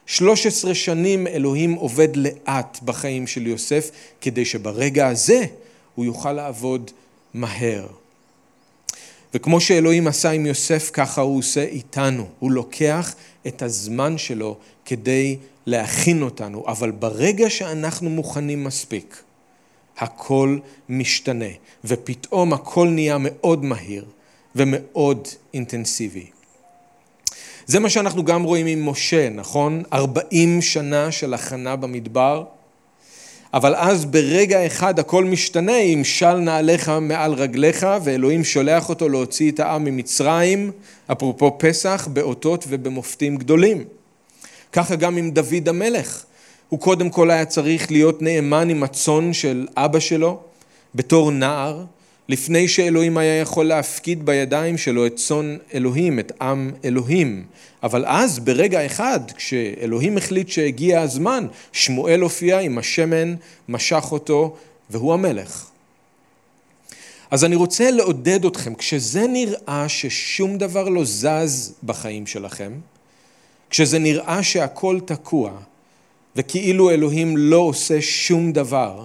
13 0.07 0.75
שנים 0.75 1.27
אלוהים 1.27 1.73
עובד 1.75 2.09
לאט 2.17 2.79
בחיים 2.85 3.27
של 3.27 3.47
יוסף, 3.47 3.91
כדי 4.21 4.45
שברגע 4.45 5.09
הזה 5.09 5.45
הוא 5.95 6.05
יוכל 6.05 6.33
לעבוד 6.33 6.91
מהר. 7.35 7.87
וכמו 9.35 9.61
שאלוהים 9.61 10.07
עשה 10.07 10.31
עם 10.31 10.47
יוסף, 10.47 10.91
ככה 10.93 11.21
הוא 11.21 11.39
עושה 11.39 11.63
איתנו. 11.63 12.27
הוא 12.39 12.53
לוקח 12.53 13.15
את 13.47 13.63
הזמן 13.63 14.19
שלו 14.19 14.57
כדי 14.85 15.37
להכין 15.67 16.23
אותנו, 16.23 16.65
אבל 16.67 16.91
ברגע 16.91 17.51
שאנחנו 17.51 18.11
מוכנים 18.11 18.65
מספיק, 18.65 19.23
הכל 19.99 20.59
משתנה, 20.89 21.53
ופתאום 21.85 22.53
הכל 22.53 22.89
נהיה 22.89 23.17
מאוד 23.21 23.65
מהיר 23.65 24.05
ומאוד 24.57 25.29
אינטנסיבי. 25.55 26.27
זה 27.67 27.81
מה 27.81 27.89
שאנחנו 27.89 28.25
גם 28.25 28.43
רואים 28.43 28.67
עם 28.67 28.89
משה, 28.89 29.29
נכון? 29.29 29.83
40 29.93 30.63
שנה 30.63 31.13
של 31.13 31.35
הכנה 31.35 31.77
במדבר. 31.77 32.45
אבל 33.55 33.75
אז 33.75 34.05
ברגע 34.05 34.67
אחד 34.67 34.99
הכל 34.99 35.25
משתנה 35.25 35.77
אם 35.79 36.05
של 36.05 36.35
נעליך 36.35 36.93
מעל 37.01 37.33
רגליך 37.33 37.87
ואלוהים 38.05 38.45
שולח 38.45 38.89
אותו 38.89 39.09
להוציא 39.09 39.51
את 39.51 39.61
העם 39.61 39.85
ממצרים, 39.85 40.71
אפרופו 41.13 41.57
פסח, 41.59 42.09
באותות 42.13 42.65
ובמופתים 42.69 43.37
גדולים. 43.37 43.85
ככה 44.73 44.97
גם 44.97 45.17
עם 45.17 45.31
דוד 45.31 45.69
המלך. 45.69 46.25
הוא 46.69 46.81
קודם 46.81 47.11
כל 47.11 47.31
היה 47.31 47.45
צריך 47.45 47.91
להיות 47.91 48.23
נאמן 48.23 48.71
עם 48.71 48.83
הצאן 48.83 49.33
של 49.33 49.67
אבא 49.77 50.01
שלו 50.01 50.41
בתור 50.95 51.31
נער, 51.31 51.85
לפני 52.29 52.69
שאלוהים 52.69 53.17
היה 53.19 53.41
יכול 53.41 53.67
להפקיד 53.67 54.27
בידיים 54.27 54.79
שלו 54.79 55.07
את 55.07 55.17
צאן 55.17 55.57
אלוהים, 55.75 56.19
את 56.19 56.33
עם 56.41 56.71
אלוהים. 56.85 57.45
אבל 57.83 58.05
אז, 58.07 58.39
ברגע 58.39 58.87
אחד, 58.87 59.21
כשאלוהים 59.37 60.17
החליט 60.17 60.49
שהגיע 60.49 61.01
הזמן, 61.01 61.47
שמואל 61.73 62.21
הופיע 62.21 62.59
עם 62.59 62.79
השמן, 62.79 63.35
משך 63.69 64.05
אותו, 64.13 64.57
והוא 64.91 65.15
המלך. 65.15 65.67
אז 67.31 67.45
אני 67.45 67.57
רוצה 67.57 67.91
לעודד 67.91 68.45
אתכם, 68.45 68.75
כשזה 68.75 69.27
נראה 69.27 69.89
ששום 69.89 70.59
דבר 70.59 70.89
לא 70.89 71.05
זז 71.05 71.75
בחיים 71.83 72.27
שלכם, 72.27 72.73
כשזה 73.71 73.99
נראה 73.99 74.43
שהכל 74.43 75.01
תקוע, 75.05 75.53
וכאילו 76.37 76.91
אלוהים 76.91 77.37
לא 77.37 77.57
עושה 77.57 78.03
שום 78.03 78.53
דבר, 78.53 79.05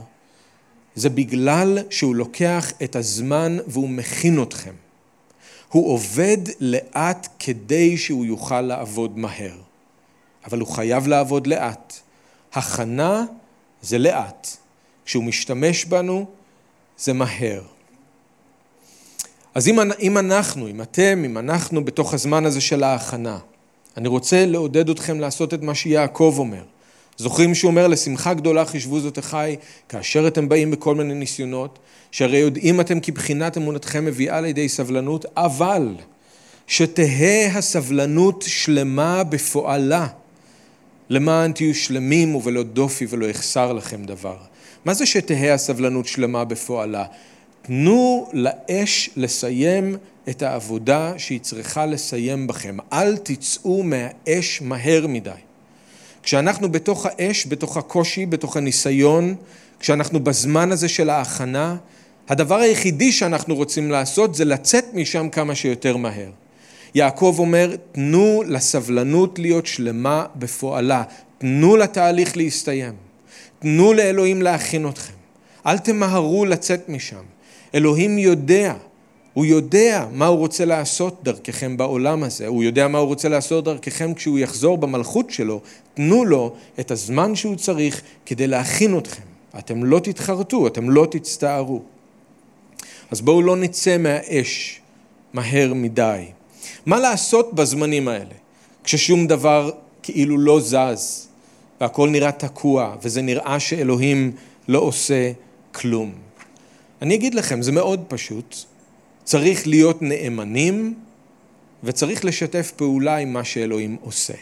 זה 0.96 1.10
בגלל 1.10 1.78
שהוא 1.90 2.16
לוקח 2.16 2.72
את 2.84 2.96
הזמן 2.96 3.58
והוא 3.68 3.90
מכין 3.90 4.44
אתכם. 4.44 4.74
הוא 5.70 5.94
עובד 5.94 6.38
לאט 6.60 7.28
כדי 7.40 7.98
שהוא 7.98 8.26
יוכל 8.26 8.62
לעבוד 8.62 9.18
מהר, 9.18 9.58
אבל 10.46 10.60
הוא 10.60 10.68
חייב 10.68 11.08
לעבוד 11.08 11.48
לאט. 11.48 11.94
הכנה 12.54 13.26
זה 13.82 13.98
לאט, 13.98 14.48
כשהוא 15.06 15.24
משתמש 15.24 15.86
בנו 15.86 16.26
זה 16.98 17.14
מהר. 17.14 17.62
אז 19.56 19.68
אם, 19.68 19.80
אם 20.00 20.18
אנחנו, 20.18 20.68
אם 20.68 20.82
אתם, 20.82 21.22
אם 21.26 21.38
אנחנו 21.38 21.86
בתוך 21.86 22.14
הזמן 22.14 22.46
הזה 22.46 22.62
של 22.62 22.84
ההכנה, 22.84 23.40
אני 23.98 24.08
רוצה 24.08 24.46
לעודד 24.46 24.90
אתכם 24.90 25.20
לעשות 25.20 25.54
את 25.54 25.62
מה 25.62 25.76
שיעקב 25.76 26.36
אומר. 26.38 26.64
זוכרים 27.18 27.56
שהוא 27.56 27.72
אומר, 27.72 27.88
לשמחה 27.88 28.34
גדולה 28.34 28.66
חישבו 28.66 29.00
זאת 29.00 29.20
אחי, 29.20 29.56
כאשר 29.90 30.28
אתם 30.28 30.50
באים 30.50 30.72
בכל 30.72 30.96
מיני 30.96 31.14
ניסיונות, 31.14 31.80
שהרי 32.12 32.38
יודעים 32.38 32.82
אתם 32.82 33.00
כי 33.00 33.12
בחינת 33.12 33.58
אמונתכם 33.58 34.06
מביאה 34.06 34.42
לידי 34.42 34.70
סבלנות, 34.70 35.26
אבל 35.38 35.96
שתהא 36.68 37.58
הסבלנות 37.58 38.44
שלמה 38.48 39.24
בפועלה, 39.24 40.08
למען 41.10 41.52
תהיו 41.52 41.76
שלמים 41.76 42.36
ובלא 42.36 42.64
דופי 42.64 43.06
ולא 43.10 43.26
יחסר 43.26 43.74
לכם 43.74 44.04
דבר. 44.04 44.38
מה 44.86 44.94
זה 44.94 45.06
שתהא 45.06 45.54
הסבלנות 45.54 46.08
שלמה 46.08 46.46
בפועלה? 46.46 47.06
תנו 47.62 48.30
לאש 48.34 49.10
לסיים 49.16 49.96
את 50.30 50.42
העבודה 50.42 51.14
שהיא 51.18 51.40
צריכה 51.40 51.86
לסיים 51.86 52.48
בכם. 52.48 52.78
אל 52.94 53.18
תצאו 53.18 53.84
מהאש 53.84 54.62
מהר 54.62 55.08
מדי. 55.08 55.32
כשאנחנו 56.24 56.72
בתוך 56.72 57.06
האש, 57.10 57.48
בתוך 57.48 57.78
הקושי, 57.78 58.26
בתוך 58.26 58.58
הניסיון, 58.58 59.36
כשאנחנו 59.80 60.20
בזמן 60.20 60.72
הזה 60.72 60.90
של 60.90 61.10
ההכנה, 61.10 61.76
הדבר 62.30 62.60
היחידי 62.60 63.12
שאנחנו 63.12 63.56
רוצים 63.56 63.92
לעשות 63.92 64.36
זה 64.36 64.46
לצאת 64.46 64.86
משם 64.94 65.30
כמה 65.30 65.56
שיותר 65.56 65.98
מהר. 65.98 66.30
יעקב 66.96 67.36
אומר, 67.40 67.76
תנו 67.92 68.44
לסבלנות 68.48 69.40
להיות 69.40 69.66
שלמה 69.66 70.26
בפועלה, 70.36 71.04
תנו 71.38 71.76
לתהליך 71.76 72.38
להסתיים, 72.38 72.94
תנו 73.60 73.94
לאלוהים 73.94 74.42
להכין 74.42 74.90
אתכם, 74.90 75.14
אל 75.66 75.78
תמהרו 75.78 76.46
לצאת 76.46 76.90
משם. 76.90 77.24
אלוהים 77.76 78.18
יודע 78.18 78.74
הוא 79.34 79.46
יודע 79.46 80.08
מה 80.12 80.26
הוא 80.26 80.38
רוצה 80.38 80.66
לעשות 80.66 81.24
דרככם 81.24 81.78
בעולם 81.78 82.24
הזה, 82.24 82.48
הוא 82.48 82.64
יודע 82.64 82.88
מה 82.88 82.98
הוא 82.98 83.08
רוצה 83.08 83.30
לעשות 83.30 83.64
דרככם 83.64 84.14
כשהוא 84.14 84.40
יחזור 84.40 84.78
במלכות 84.78 85.30
שלו, 85.30 85.62
תנו 85.94 86.26
לו 86.26 86.54
את 86.80 86.92
הזמן 86.92 87.36
שהוא 87.36 87.56
צריך 87.56 88.02
כדי 88.26 88.48
להכין 88.48 88.98
אתכם. 88.98 89.24
אתם 89.60 89.84
לא 89.84 90.00
תתחרטו, 90.00 90.68
אתם 90.68 90.90
לא 90.90 91.08
תצטערו. 91.12 91.82
אז 93.12 93.22
בואו 93.22 93.42
לא 93.42 93.56
נצא 93.56 93.98
מהאש 93.98 94.82
מהר 95.34 95.74
מדי. 95.74 96.26
מה 96.86 97.00
לעשות 97.00 97.54
בזמנים 97.54 98.08
האלה, 98.08 98.36
כששום 98.84 99.28
דבר 99.28 99.72
כאילו 100.04 100.38
לא 100.38 100.60
זז, 100.60 101.28
והכל 101.82 102.10
נראה 102.10 102.32
תקוע, 102.32 102.96
וזה 103.02 103.22
נראה 103.22 103.60
שאלוהים 103.60 104.32
לא 104.68 104.80
עושה 104.80 105.32
כלום? 105.72 106.12
אני 107.02 107.16
אגיד 107.16 107.36
לכם, 107.36 107.62
זה 107.62 107.72
מאוד 107.72 108.04
פשוט. 108.08 108.56
צריך 109.24 109.68
להיות 109.68 110.02
נאמנים 110.02 110.94
וצריך 111.84 112.26
לשתף 112.26 112.72
פעולה 112.76 113.18
עם 113.18 113.34
מה 113.34 113.44
שאלוהים 113.44 113.98
עושה. 114.02 114.34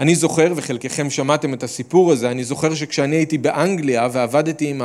אני 0.00 0.14
זוכר, 0.14 0.52
וחלקכם 0.56 1.10
שמעתם 1.10 1.54
את 1.54 1.62
הסיפור 1.62 2.12
הזה, 2.12 2.30
אני 2.30 2.44
זוכר 2.44 2.74
שכשאני 2.74 3.16
הייתי 3.16 3.38
באנגליה 3.38 4.08
ועבדתי 4.12 4.70
עם 4.70 4.82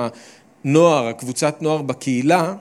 הנוער, 0.65 1.07
הקבוצת 1.07 1.61
נוער 1.61 1.81
בקהילה, 1.81 2.53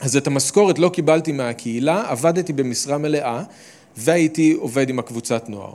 אז 0.00 0.16
את 0.16 0.26
המשכורת 0.26 0.78
לא 0.78 0.88
קיבלתי 0.88 1.32
מהקהילה, 1.32 2.04
עבדתי 2.08 2.52
במשרה 2.52 2.98
מלאה 2.98 3.42
והייתי 3.96 4.52
עובד 4.52 4.90
עם 4.90 4.98
הקבוצת 4.98 5.48
נוער. 5.48 5.72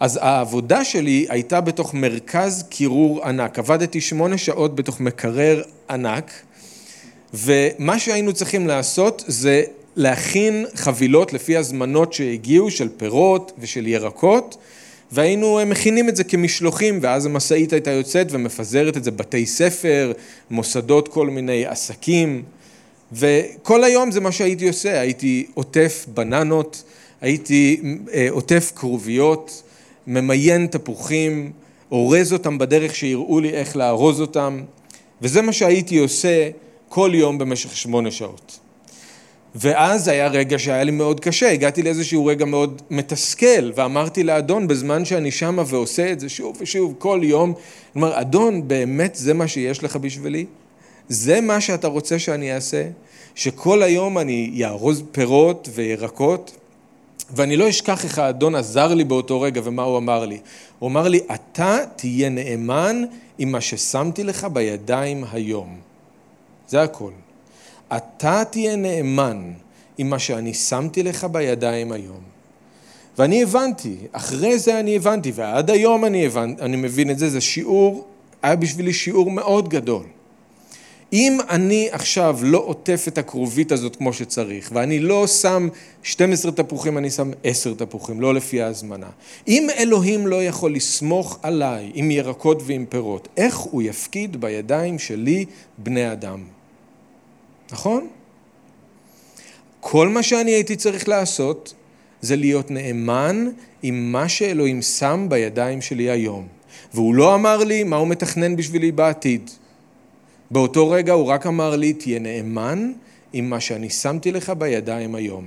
אז 0.00 0.18
העבודה 0.22 0.84
שלי 0.84 1.26
הייתה 1.28 1.60
בתוך 1.60 1.94
מרכז 1.94 2.64
קירור 2.68 3.24
ענק. 3.24 3.58
עבדתי 3.58 4.00
שמונה 4.00 4.38
שעות 4.38 4.74
בתוך 4.74 5.00
מקרר 5.00 5.62
ענק, 5.90 6.30
ומה 7.34 7.98
שהיינו 7.98 8.32
צריכים 8.32 8.66
לעשות 8.66 9.24
זה 9.26 9.62
להכין 9.96 10.66
חבילות 10.74 11.32
לפי 11.32 11.56
הזמנות 11.56 12.12
שהגיעו 12.12 12.70
של 12.70 12.88
פירות 12.96 13.52
ושל 13.58 13.86
ירקות 13.86 14.56
והיינו 15.12 15.60
מכינים 15.66 16.08
את 16.08 16.16
זה 16.16 16.24
כמשלוחים 16.24 16.98
ואז 17.02 17.26
המשאית 17.26 17.72
הייתה 17.72 17.90
יוצאת 17.90 18.26
ומפזרת 18.30 18.96
את 18.96 19.04
זה 19.04 19.10
בתי 19.10 19.46
ספר, 19.46 20.12
מוסדות 20.50 21.08
כל 21.08 21.26
מיני 21.26 21.66
עסקים. 21.66 22.42
וכל 23.12 23.84
היום 23.84 24.10
זה 24.10 24.20
מה 24.20 24.32
שהייתי 24.32 24.68
עושה, 24.68 25.00
הייתי 25.00 25.46
עוטף 25.54 26.06
בננות, 26.14 26.82
הייתי 27.20 27.80
אה, 28.12 28.26
עוטף 28.30 28.72
כרוביות, 28.76 29.62
ממיין 30.06 30.66
תפוחים, 30.66 31.52
אורז 31.92 32.32
אותם 32.32 32.58
בדרך 32.58 32.94
שיראו 32.94 33.40
לי 33.40 33.50
איך 33.50 33.76
לארוז 33.76 34.20
אותם 34.20 34.62
וזה 35.22 35.42
מה 35.42 35.52
שהייתי 35.52 35.98
עושה 35.98 36.50
כל 36.90 37.10
יום 37.14 37.38
במשך 37.38 37.76
שמונה 37.76 38.10
שעות. 38.10 38.58
ואז 39.54 40.08
היה 40.08 40.28
רגע 40.28 40.58
שהיה 40.58 40.84
לי 40.84 40.90
מאוד 40.90 41.20
קשה, 41.20 41.52
הגעתי 41.52 41.82
לאיזשהו 41.82 42.26
רגע 42.26 42.44
מאוד 42.44 42.82
מתסכל, 42.90 43.72
ואמרתי 43.74 44.22
לאדון 44.22 44.68
בזמן 44.68 45.04
שאני 45.04 45.30
שמה 45.30 45.62
ועושה 45.66 46.12
את 46.12 46.20
זה 46.20 46.28
שוב 46.28 46.56
ושוב 46.60 46.94
כל 46.98 47.20
יום, 47.22 47.52
אומר, 47.94 48.20
אדון, 48.20 48.68
באמת 48.68 49.14
זה 49.14 49.34
מה 49.34 49.48
שיש 49.48 49.84
לך 49.84 49.96
בשבילי? 49.96 50.46
זה 51.08 51.40
מה 51.40 51.60
שאתה 51.60 51.88
רוצה 51.88 52.18
שאני 52.18 52.54
אעשה? 52.54 52.88
שכל 53.34 53.82
היום 53.82 54.18
אני 54.18 54.50
יארוז 54.52 55.02
פירות 55.12 55.68
וירקות? 55.74 56.56
ואני 57.34 57.56
לא 57.56 57.68
אשכח 57.68 58.04
איך 58.04 58.18
האדון 58.18 58.54
עזר 58.54 58.94
לי 58.94 59.04
באותו 59.04 59.40
רגע 59.40 59.60
ומה 59.64 59.82
הוא 59.82 59.98
אמר 59.98 60.26
לי. 60.26 60.38
הוא 60.78 60.90
אמר 60.90 61.08
לי, 61.08 61.20
אתה 61.34 61.78
תהיה 61.96 62.28
נאמן 62.28 63.02
עם 63.38 63.52
מה 63.52 63.60
ששמתי 63.60 64.24
לך 64.24 64.44
בידיים 64.44 65.24
היום. 65.32 65.89
זה 66.70 66.82
הכל. 66.82 67.12
אתה 67.96 68.42
תהיה 68.50 68.76
נאמן 68.76 69.52
עם 69.98 70.10
מה 70.10 70.18
שאני 70.18 70.54
שמתי 70.54 71.02
לך 71.02 71.24
בידיים 71.24 71.92
היום. 71.92 72.20
ואני 73.18 73.42
הבנתי, 73.42 73.96
אחרי 74.12 74.58
זה 74.58 74.80
אני 74.80 74.96
הבנתי, 74.96 75.32
ועד 75.34 75.70
היום 75.70 76.04
אני, 76.04 76.26
הבנ... 76.26 76.54
אני 76.60 76.76
מבין 76.76 77.10
את 77.10 77.18
זה, 77.18 77.30
זה 77.30 77.40
שיעור, 77.40 78.06
היה 78.42 78.56
בשבילי 78.56 78.92
שיעור 78.92 79.30
מאוד 79.30 79.68
גדול. 79.68 80.04
אם 81.12 81.38
אני 81.50 81.88
עכשיו 81.92 82.38
לא 82.42 82.58
עוטף 82.58 83.04
את 83.08 83.18
הכרובית 83.18 83.72
הזאת 83.72 83.96
כמו 83.96 84.12
שצריך, 84.12 84.70
ואני 84.74 84.98
לא 84.98 85.26
שם 85.26 85.68
12 86.02 86.52
תפוחים, 86.52 86.98
אני 86.98 87.10
שם 87.10 87.30
10 87.44 87.74
תפוחים, 87.74 88.20
לא 88.20 88.34
לפי 88.34 88.62
ההזמנה. 88.62 89.08
אם 89.48 89.66
אלוהים 89.78 90.26
לא 90.26 90.44
יכול 90.44 90.74
לסמוך 90.74 91.38
עליי 91.42 91.90
עם 91.94 92.10
ירקות 92.10 92.62
ועם 92.66 92.86
פירות, 92.88 93.28
איך 93.36 93.56
הוא 93.56 93.82
יפקיד 93.82 94.40
בידיים 94.40 94.98
שלי 94.98 95.44
בני 95.78 96.12
אדם? 96.12 96.59
נכון? 97.72 98.08
כל 99.80 100.08
מה 100.08 100.22
שאני 100.22 100.50
הייתי 100.50 100.76
צריך 100.76 101.08
לעשות 101.08 101.74
זה 102.20 102.36
להיות 102.36 102.70
נאמן 102.70 103.48
עם 103.82 104.12
מה 104.12 104.28
שאלוהים 104.28 104.82
שם 104.82 105.26
בידיים 105.28 105.82
שלי 105.82 106.10
היום. 106.10 106.46
והוא 106.94 107.14
לא 107.14 107.34
אמר 107.34 107.64
לי 107.64 107.84
מה 107.84 107.96
הוא 107.96 108.08
מתכנן 108.08 108.56
בשבילי 108.56 108.92
בעתיד. 108.92 109.50
באותו 110.50 110.90
רגע 110.90 111.12
הוא 111.12 111.26
רק 111.26 111.46
אמר 111.46 111.76
לי, 111.76 111.92
תהיה 111.92 112.18
נאמן 112.18 112.92
עם 113.32 113.50
מה 113.50 113.60
שאני 113.60 113.90
שמתי 113.90 114.32
לך 114.32 114.50
בידיים 114.50 115.14
היום. 115.14 115.46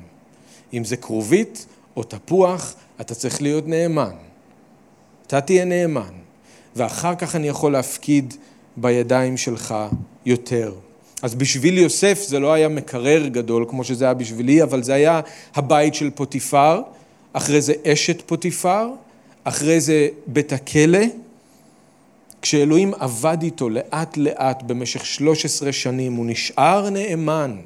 אם 0.73 0.83
זה 0.83 0.97
כרובית 0.97 1.65
או 1.97 2.03
תפוח, 2.03 2.75
אתה 3.01 3.15
צריך 3.15 3.41
להיות 3.41 3.67
נאמן. 3.67 4.15
אתה 5.27 5.41
תהיה 5.41 5.65
נאמן. 5.65 6.13
ואחר 6.75 7.15
כך 7.15 7.35
אני 7.35 7.47
יכול 7.47 7.71
להפקיד 7.71 8.33
בידיים 8.77 9.37
שלך 9.37 9.75
יותר. 10.25 10.73
אז 11.23 11.35
בשביל 11.35 11.77
יוסף 11.77 12.23
זה 12.27 12.39
לא 12.39 12.53
היה 12.53 12.69
מקרר 12.69 13.27
גדול 13.27 13.65
כמו 13.69 13.83
שזה 13.83 14.05
היה 14.05 14.13
בשבילי, 14.13 14.63
אבל 14.63 14.83
זה 14.83 14.93
היה 14.93 15.21
הבית 15.55 15.95
של 15.95 16.09
פוטיפר, 16.09 16.81
אחרי 17.33 17.61
זה 17.61 17.73
אשת 17.87 18.21
פוטיפר, 18.21 18.89
אחרי 19.43 19.81
זה 19.81 20.07
בית 20.27 20.53
הכלא. 20.53 20.99
כשאלוהים 22.41 22.93
עבד 22.99 23.37
איתו 23.41 23.69
לאט 23.69 24.17
לאט 24.17 24.63
במשך 24.63 25.05
13 25.05 25.71
שנים, 25.71 26.13
הוא 26.13 26.25
נשאר 26.25 26.89
נאמן 26.89 27.57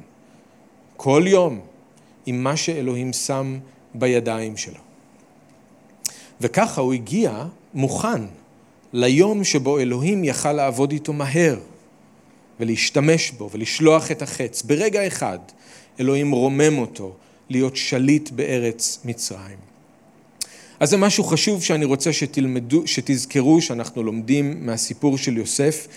כל 0.96 1.22
יום 1.26 1.60
עם 2.26 2.44
מה 2.44 2.56
שאלוהים 2.56 3.12
שם 3.12 3.58
בידיים 3.94 4.56
שלו. 4.56 4.80
וככה 6.40 6.80
הוא 6.80 6.92
הגיע 6.92 7.44
מוכן 7.74 8.22
ליום 8.92 9.44
שבו 9.44 9.78
אלוהים 9.78 10.24
יכל 10.24 10.52
לעבוד 10.52 10.92
איתו 10.92 11.12
מהר 11.12 11.56
ולהשתמש 12.60 13.30
בו 13.30 13.50
ולשלוח 13.52 14.10
את 14.10 14.22
החץ. 14.22 14.62
ברגע 14.62 15.06
אחד 15.06 15.38
אלוהים 16.00 16.32
רומם 16.32 16.78
אותו 16.78 17.14
להיות 17.50 17.76
שליט 17.76 18.30
בארץ 18.30 18.98
מצרים. 19.04 19.68
אז 20.80 20.90
זה 20.90 20.96
משהו 20.96 21.24
חשוב 21.24 21.62
שאני 21.62 21.84
רוצה 21.84 22.12
שתלמדו, 22.12 22.86
שתזכרו 22.86 23.60
שאנחנו 23.60 24.02
לומדים 24.02 24.66
מהסיפור 24.66 25.18
של 25.18 25.36
יוסף. 25.36 25.88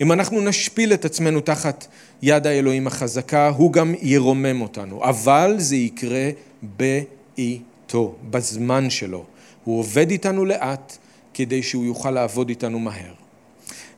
אם 0.00 0.12
אנחנו 0.12 0.40
נשפיל 0.40 0.92
את 0.92 1.04
עצמנו 1.04 1.40
תחת 1.40 1.86
יד 2.22 2.46
האלוהים 2.46 2.86
החזקה, 2.86 3.48
הוא 3.48 3.72
גם 3.72 3.94
ירומם 4.02 4.60
אותנו, 4.60 5.04
אבל 5.04 5.54
זה 5.58 5.76
יקרה 5.76 6.30
בעיתו, 6.62 8.14
בזמן 8.30 8.90
שלו. 8.90 9.24
הוא 9.64 9.78
עובד 9.78 10.10
איתנו 10.10 10.44
לאט 10.44 10.96
כדי 11.34 11.62
שהוא 11.62 11.84
יוכל 11.84 12.10
לעבוד 12.10 12.48
איתנו 12.48 12.78
מהר. 12.78 13.25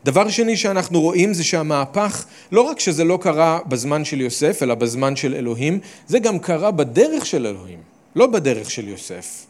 דבר 0.09 0.29
שני 0.29 0.57
שאנחנו 0.57 1.01
רואים 1.01 1.35
זה 1.35 1.45
שהמהפך, 1.45 2.25
לא 2.53 2.61
רק 2.61 2.81
שזה 2.81 3.05
לא 3.05 3.19
קרה 3.23 3.59
בזמן 3.69 4.05
של 4.05 4.21
יוסף, 4.21 4.63
אלא 4.63 4.75
בזמן 4.75 5.17
של 5.17 5.35
אלוהים, 5.35 5.79
זה 6.07 6.19
גם 6.19 6.39
קרה 6.39 6.71
בדרך 6.71 7.27
של 7.27 7.47
אלוהים, 7.47 7.79
לא 8.17 8.27
בדרך 8.27 8.71
של 8.71 8.89
יוסף. 8.89 9.47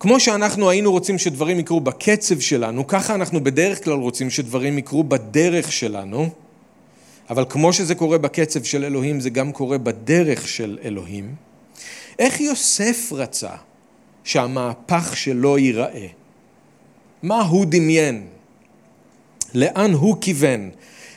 כמו 0.00 0.20
שאנחנו 0.20 0.70
היינו 0.70 0.92
רוצים 0.92 1.18
שדברים 1.18 1.58
יקרו 1.58 1.80
בקצב 1.80 2.40
שלנו, 2.40 2.86
ככה 2.86 3.14
אנחנו 3.14 3.44
בדרך 3.44 3.84
כלל 3.84 3.94
רוצים 3.94 4.30
שדברים 4.30 4.78
יקרו 4.78 5.04
בדרך 5.04 5.72
שלנו, 5.72 6.28
אבל 7.30 7.44
כמו 7.48 7.72
שזה 7.72 7.94
קורה 7.94 8.18
בקצב 8.18 8.62
של 8.62 8.84
אלוהים, 8.84 9.20
זה 9.20 9.30
גם 9.30 9.52
קורה 9.52 9.78
בדרך 9.78 10.48
של 10.48 10.78
אלוהים. 10.84 11.34
איך 12.18 12.40
יוסף 12.40 13.12
רצה 13.12 13.54
שהמהפך 14.24 15.16
שלו 15.16 15.58
ייראה? 15.58 16.06
מה 17.22 17.42
הוא 17.42 17.66
דמיין? 17.68 18.39
לאן 19.54 19.92
הוא 19.92 20.16
כיוון? 20.20 20.70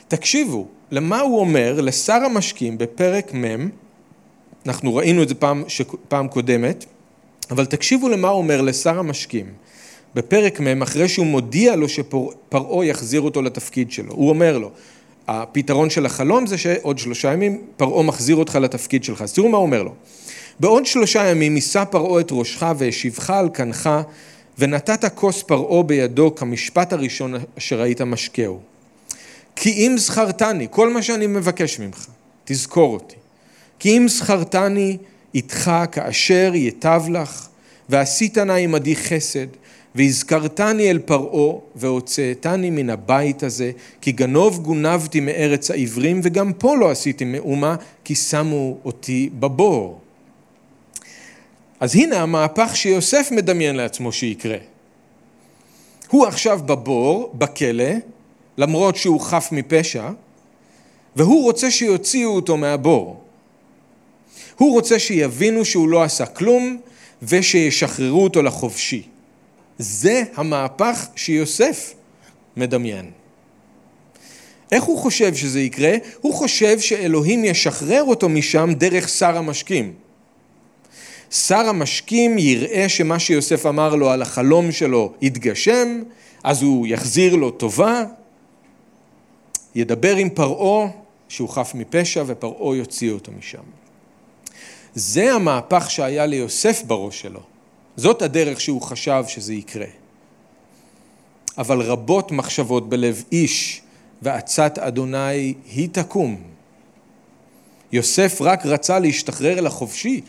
תקשיבו, 0.08 0.66
למה 0.90 1.20
הוא 1.20 1.40
אומר 1.40 1.80
לשר 1.80 2.14
המשקים 2.24 2.78
בפרק 2.78 3.34
מ', 3.34 3.68
אנחנו 4.66 4.94
ראינו 4.94 5.22
את 5.22 5.28
זה 5.28 5.34
פעם, 5.34 5.64
פעם 6.08 6.28
קודמת, 6.28 6.84
אבל 7.50 7.66
תקשיבו 7.66 8.08
למה 8.08 8.28
הוא 8.28 8.38
אומר 8.38 8.60
לשר 8.60 8.98
המשקים 8.98 9.46
בפרק 10.14 10.60
מ', 10.60 10.82
אחרי 10.82 11.08
שהוא 11.08 11.26
מודיע 11.26 11.76
לו 11.76 11.88
שפרעה 11.88 12.86
יחזיר 12.86 13.20
אותו 13.20 13.42
לתפקיד 13.42 13.92
שלו. 13.92 14.12
הוא 14.12 14.28
אומר 14.28 14.58
לו, 14.58 14.70
הפתרון 15.28 15.90
של 15.90 16.06
החלום 16.06 16.46
זה 16.46 16.58
שעוד 16.58 16.98
שלושה 16.98 17.32
ימים 17.32 17.62
פרעה 17.76 18.02
מחזיר 18.02 18.36
אותך 18.36 18.56
לתפקיד 18.56 19.04
שלך. 19.04 19.22
אז 19.22 19.32
תראו 19.32 19.48
מה 19.48 19.56
הוא 19.56 19.66
אומר 19.66 19.82
לו. 19.82 19.92
בעוד 20.60 20.86
שלושה 20.86 21.30
ימים 21.30 21.54
יישא 21.54 21.84
פרעה 21.84 22.20
את 22.20 22.28
ראשך 22.32 22.66
והשיבך 22.78 23.30
על 23.30 23.48
כנך 23.54 23.90
ונתת 24.58 25.14
כוס 25.14 25.42
פרעה 25.42 25.82
בידו 25.82 26.34
כמשפט 26.34 26.92
הראשון 26.92 27.34
אשר 27.58 27.82
היית 27.82 28.00
משקהו. 28.00 28.60
כי 29.56 29.70
אם 29.70 29.94
זכרתני, 29.98 30.66
כל 30.70 30.92
מה 30.92 31.02
שאני 31.02 31.26
מבקש 31.26 31.80
ממך, 31.80 32.06
תזכור 32.44 32.92
אותי. 32.92 33.16
כי 33.78 33.96
אם 33.96 34.06
זכרתני 34.08 34.96
איתך 35.34 35.70
כאשר 35.92 36.52
ייטב 36.54 37.02
לך, 37.08 37.48
ועשית 37.88 38.38
נא 38.38 38.52
עמדי 38.52 38.96
חסד, 38.96 39.46
והזכרתני 39.94 40.90
אל 40.90 40.98
פרעה, 40.98 41.58
והוצאתני 41.76 42.70
מן 42.70 42.90
הבית 42.90 43.42
הזה, 43.42 43.70
כי 44.00 44.12
גנוב 44.12 44.58
גונבתי 44.62 45.20
מארץ 45.20 45.70
העברים, 45.70 46.20
וגם 46.24 46.52
פה 46.52 46.76
לא 46.76 46.90
עשיתי 46.90 47.24
מאומה, 47.24 47.76
כי 48.04 48.14
שמו 48.14 48.76
אותי 48.84 49.30
בבור. 49.38 50.00
אז 51.84 51.94
הנה 51.94 52.22
המהפך 52.22 52.76
שיוסף 52.76 53.28
מדמיין 53.30 53.76
לעצמו 53.76 54.12
שיקרה. 54.12 54.56
הוא 56.08 56.26
עכשיו 56.26 56.60
בבור, 56.66 57.32
בכלא, 57.34 57.90
למרות 58.58 58.96
שהוא 58.96 59.20
חף 59.20 59.48
מפשע, 59.52 60.10
והוא 61.16 61.42
רוצה 61.42 61.70
שיוציאו 61.70 62.30
אותו 62.30 62.56
מהבור. 62.56 63.24
הוא 64.56 64.72
רוצה 64.72 64.98
שיבינו 64.98 65.64
שהוא 65.64 65.88
לא 65.88 66.02
עשה 66.02 66.26
כלום 66.26 66.80
ושישחררו 67.22 68.24
אותו 68.24 68.42
לחופשי. 68.42 69.02
זה 69.78 70.22
המהפך 70.34 71.06
שיוסף 71.16 71.94
מדמיין. 72.56 73.10
איך 74.72 74.84
הוא 74.84 74.98
חושב 74.98 75.34
שזה 75.34 75.60
יקרה? 75.60 75.94
הוא 76.20 76.34
חושב 76.34 76.80
שאלוהים 76.80 77.44
ישחרר 77.44 78.02
אותו 78.02 78.28
משם 78.28 78.70
דרך 78.76 79.08
שר 79.08 79.36
המשקים. 79.36 80.03
שר 81.34 81.68
המשקים 81.68 82.38
יראה 82.38 82.88
שמה 82.88 83.18
שיוסף 83.18 83.66
אמר 83.66 83.94
לו 83.94 84.10
על 84.10 84.22
החלום 84.22 84.72
שלו 84.72 85.12
יתגשם, 85.20 86.02
אז 86.44 86.62
הוא 86.62 86.86
יחזיר 86.86 87.36
לו 87.36 87.50
טובה, 87.50 88.04
ידבר 89.74 90.16
עם 90.16 90.30
פרעה 90.30 90.88
שהוא 91.28 91.48
חף 91.48 91.72
מפשע 91.74 92.24
ופרעה 92.26 92.76
יוציא 92.76 93.10
אותו 93.10 93.32
משם. 93.38 93.62
זה 94.94 95.32
המהפך 95.32 95.90
שהיה 95.90 96.26
ליוסף 96.26 96.82
בראש 96.86 97.20
שלו. 97.20 97.40
זאת 97.96 98.22
הדרך 98.22 98.60
שהוא 98.60 98.82
חשב 98.82 99.24
שזה 99.28 99.54
יקרה. 99.54 99.86
אבל 101.58 101.80
רבות 101.80 102.32
מחשבות 102.32 102.88
בלב 102.88 103.24
איש 103.32 103.82
ועצת 104.22 104.78
אדוני 104.78 105.54
היא 105.66 105.88
תקום. 105.92 106.36
יוסף 107.92 108.38
רק 108.40 108.66
רצה 108.66 108.98
להשתחרר 108.98 109.60
לחופשי, 109.60 110.20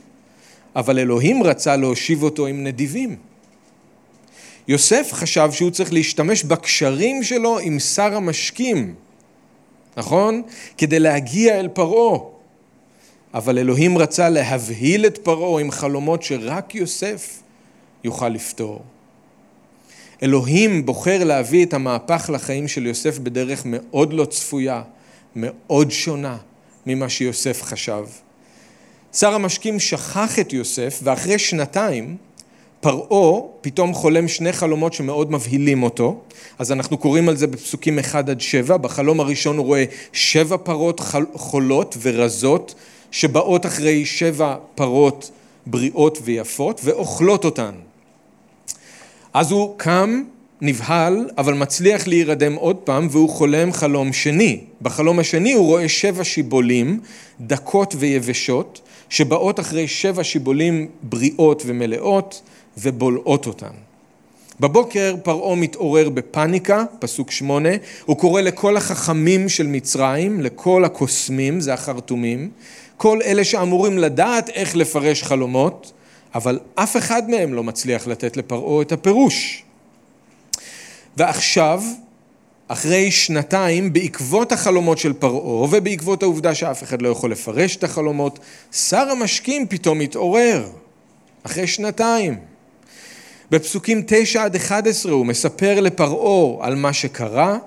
אבל 0.75 0.99
אלוהים 0.99 1.43
רצה 1.43 1.75
להושיב 1.75 2.23
אותו 2.23 2.47
עם 2.47 2.63
נדיבים. 2.63 3.15
יוסף 4.67 5.09
חשב 5.13 5.49
שהוא 5.51 5.71
צריך 5.71 5.93
להשתמש 5.93 6.43
בקשרים 6.43 7.23
שלו 7.23 7.59
עם 7.59 7.79
שר 7.79 8.15
המשקים, 8.15 8.95
נכון? 9.97 10.41
כדי 10.77 10.99
להגיע 10.99 11.59
אל 11.59 11.67
פרעה. 11.67 12.19
אבל 13.33 13.57
אלוהים 13.57 13.97
רצה 13.97 14.29
להבהיל 14.29 15.05
את 15.05 15.17
פרעה 15.17 15.61
עם 15.61 15.71
חלומות 15.71 16.23
שרק 16.23 16.75
יוסף 16.75 17.39
יוכל 18.03 18.29
לפתור. 18.29 18.81
אלוהים 20.23 20.85
בוחר 20.85 21.23
להביא 21.23 21.65
את 21.65 21.73
המהפך 21.73 22.29
לחיים 22.33 22.67
של 22.67 22.85
יוסף 22.85 23.17
בדרך 23.19 23.61
מאוד 23.65 24.13
לא 24.13 24.25
צפויה, 24.25 24.81
מאוד 25.35 25.91
שונה 25.91 26.37
ממה 26.85 27.09
שיוסף 27.09 27.61
חשב. 27.63 28.05
שר 29.15 29.33
המשקים 29.33 29.79
שכח 29.79 30.39
את 30.39 30.53
יוסף, 30.53 30.99
ואחרי 31.03 31.39
שנתיים 31.39 32.17
פרעה 32.79 33.41
פתאום 33.61 33.93
חולם 33.93 34.27
שני 34.27 34.53
חלומות 34.53 34.93
שמאוד 34.93 35.31
מבהילים 35.31 35.83
אותו, 35.83 36.21
אז 36.59 36.71
אנחנו 36.71 36.97
קוראים 36.97 37.29
על 37.29 37.37
זה 37.37 37.47
בפסוקים 37.47 37.99
1 37.99 38.29
עד 38.29 38.41
7, 38.41 38.77
בחלום 38.77 39.19
הראשון 39.19 39.57
הוא 39.57 39.65
רואה 39.65 39.85
שבע 40.13 40.57
פרות 40.57 41.01
חולות 41.33 41.97
ורזות 42.01 42.75
שבאות 43.11 43.65
אחרי 43.65 44.05
שבע 44.05 44.55
פרות 44.75 45.31
בריאות 45.65 46.17
ויפות 46.23 46.81
ואוכלות 46.83 47.45
אותן. 47.45 47.71
אז 49.33 49.51
הוא 49.51 49.73
קם, 49.77 50.23
נבהל, 50.61 51.29
אבל 51.37 51.53
מצליח 51.53 52.07
להירדם 52.07 52.55
עוד 52.55 52.75
פעם 52.75 53.07
והוא 53.11 53.29
חולם 53.29 53.73
חלום 53.73 54.13
שני. 54.13 54.59
בחלום 54.81 55.19
השני 55.19 55.53
הוא 55.53 55.65
רואה 55.65 55.89
שבע 55.89 56.23
שיבולים, 56.23 56.99
דקות 57.41 57.95
ויבשות, 57.97 58.81
שבאות 59.09 59.59
אחרי 59.59 59.87
שבע 59.87 60.23
שיבולים 60.23 60.87
בריאות 61.01 61.63
ומלאות 61.65 62.41
ובולעות 62.77 63.47
אותן. 63.47 63.71
בבוקר 64.59 65.15
פרעה 65.23 65.55
מתעורר 65.55 66.09
בפניקה, 66.09 66.83
פסוק 66.99 67.31
שמונה, 67.31 67.69
הוא 68.05 68.17
קורא 68.17 68.41
לכל 68.41 68.77
החכמים 68.77 69.49
של 69.49 69.67
מצרים, 69.67 70.41
לכל 70.41 70.85
הקוסמים, 70.85 71.61
זה 71.61 71.73
החרטומים, 71.73 72.49
כל 72.97 73.19
אלה 73.25 73.43
שאמורים 73.43 73.97
לדעת 73.97 74.49
איך 74.49 74.75
לפרש 74.75 75.23
חלומות, 75.23 75.91
אבל 76.35 76.59
אף 76.75 76.97
אחד 76.97 77.29
מהם 77.29 77.53
לא 77.53 77.63
מצליח 77.63 78.07
לתת 78.07 78.37
לפרעה 78.37 78.81
את 78.81 78.91
הפירוש. 78.91 79.63
ועכשיו, 81.17 81.83
אחרי 82.67 83.11
שנתיים, 83.11 83.93
בעקבות 83.93 84.51
החלומות 84.51 84.97
של 84.97 85.13
פרעה 85.13 85.63
ובעקבות 85.63 86.23
העובדה 86.23 86.55
שאף 86.55 86.83
אחד 86.83 87.01
לא 87.01 87.09
יכול 87.09 87.31
לפרש 87.31 87.75
את 87.75 87.83
החלומות, 87.83 88.39
שר 88.71 89.09
המשקים 89.09 89.67
פתאום 89.67 90.01
התעורר, 90.01 90.69
אחרי 91.43 91.67
שנתיים. 91.67 92.39
בפסוקים 93.51 94.03
9 94.07 94.43
עד 94.43 94.55
11 94.55 95.11
הוא 95.11 95.25
מספר 95.25 95.79
לפרעה 95.79 96.65
על 96.65 96.75
מה 96.75 96.93
שקרה, 96.93 97.57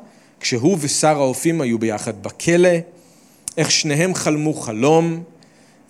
כשהוא 0.40 0.78
ושר 0.80 1.16
האופים 1.16 1.60
היו 1.60 1.78
ביחד 1.78 2.22
בכלא, 2.22 2.78
איך 3.56 3.70
שניהם 3.70 4.14
חלמו 4.14 4.54
חלום, 4.54 5.22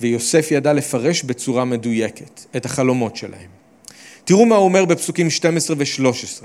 ויוסף 0.01 0.49
ידע 0.51 0.73
לפרש 0.73 1.23
בצורה 1.23 1.65
מדויקת 1.65 2.41
את 2.57 2.67
החלומות 2.67 3.17
שלהם. 3.17 3.49
תראו 4.25 4.47
מה 4.47 4.57
הוא 4.57 4.65
אומר 4.65 4.85
בפסוקים 4.85 5.31
12 5.31 5.77
ו-13. 5.79 6.45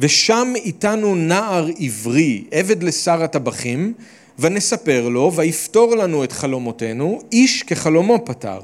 ושם 0.00 0.52
איתנו 0.56 1.14
נער 1.14 1.68
עברי, 1.78 2.44
עבד 2.50 2.82
לשר 2.82 3.22
הטבחים, 3.22 3.92
ונספר 4.38 5.08
לו, 5.08 5.32
ויפתור 5.34 5.96
לנו 5.96 6.24
את 6.24 6.32
חלומותינו, 6.32 7.20
איש 7.32 7.62
כחלומו 7.62 8.24
פתר. 8.24 8.60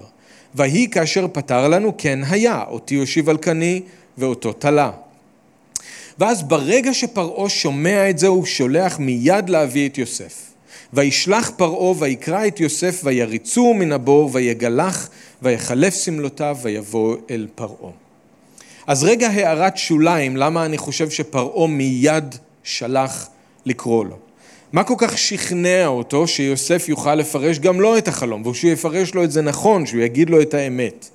ויהי 0.54 0.88
כאשר 0.90 1.26
פתר 1.32 1.68
לנו, 1.68 1.92
כן 1.98 2.18
היה, 2.28 2.64
אותי 2.68 2.94
יושיב 2.94 3.28
על 3.28 3.36
קני, 3.36 3.82
ואותו 4.18 4.52
תלה. 4.52 4.90
ואז 6.18 6.42
ברגע 6.42 6.94
שפרעה 6.94 7.48
שומע 7.48 8.10
את 8.10 8.18
זה, 8.18 8.26
הוא 8.26 8.46
שולח 8.46 8.98
מיד 8.98 9.48
להביא 9.48 9.88
את 9.88 9.98
יוסף. 9.98 10.48
וישלח 10.92 11.50
פרעה 11.56 11.94
ויקרא 11.98 12.46
את 12.46 12.60
יוסף 12.60 13.00
ויריצו 13.04 13.74
מן 13.74 13.92
הבור 13.92 14.30
ויגלח 14.32 15.08
ויחלף 15.42 15.94
שמלותיו 15.94 16.56
ויבוא 16.62 17.16
אל 17.30 17.46
פרעה. 17.54 18.07
אז 18.88 19.04
רגע 19.04 19.28
הערת 19.28 19.76
שוליים, 19.76 20.36
למה 20.36 20.64
אני 20.64 20.78
חושב 20.78 21.10
שפרעה 21.10 21.66
מיד 21.66 22.34
שלח 22.62 23.28
לקרוא 23.66 24.04
לו. 24.04 24.16
מה 24.72 24.84
כל 24.84 24.94
כך 24.98 25.18
שכנע 25.18 25.86
אותו 25.86 26.26
שיוסף 26.26 26.88
יוכל 26.88 27.14
לפרש 27.14 27.58
גם 27.58 27.80
לו 27.80 27.98
את 27.98 28.08
החלום, 28.08 28.46
ושהוא 28.46 28.70
יפרש 28.70 29.14
לו 29.14 29.24
את 29.24 29.32
זה 29.32 29.42
נכון, 29.42 29.86
שהוא 29.86 30.00
יגיד 30.00 30.30
לו 30.30 30.42
את 30.42 30.54
האמת. 30.54 31.08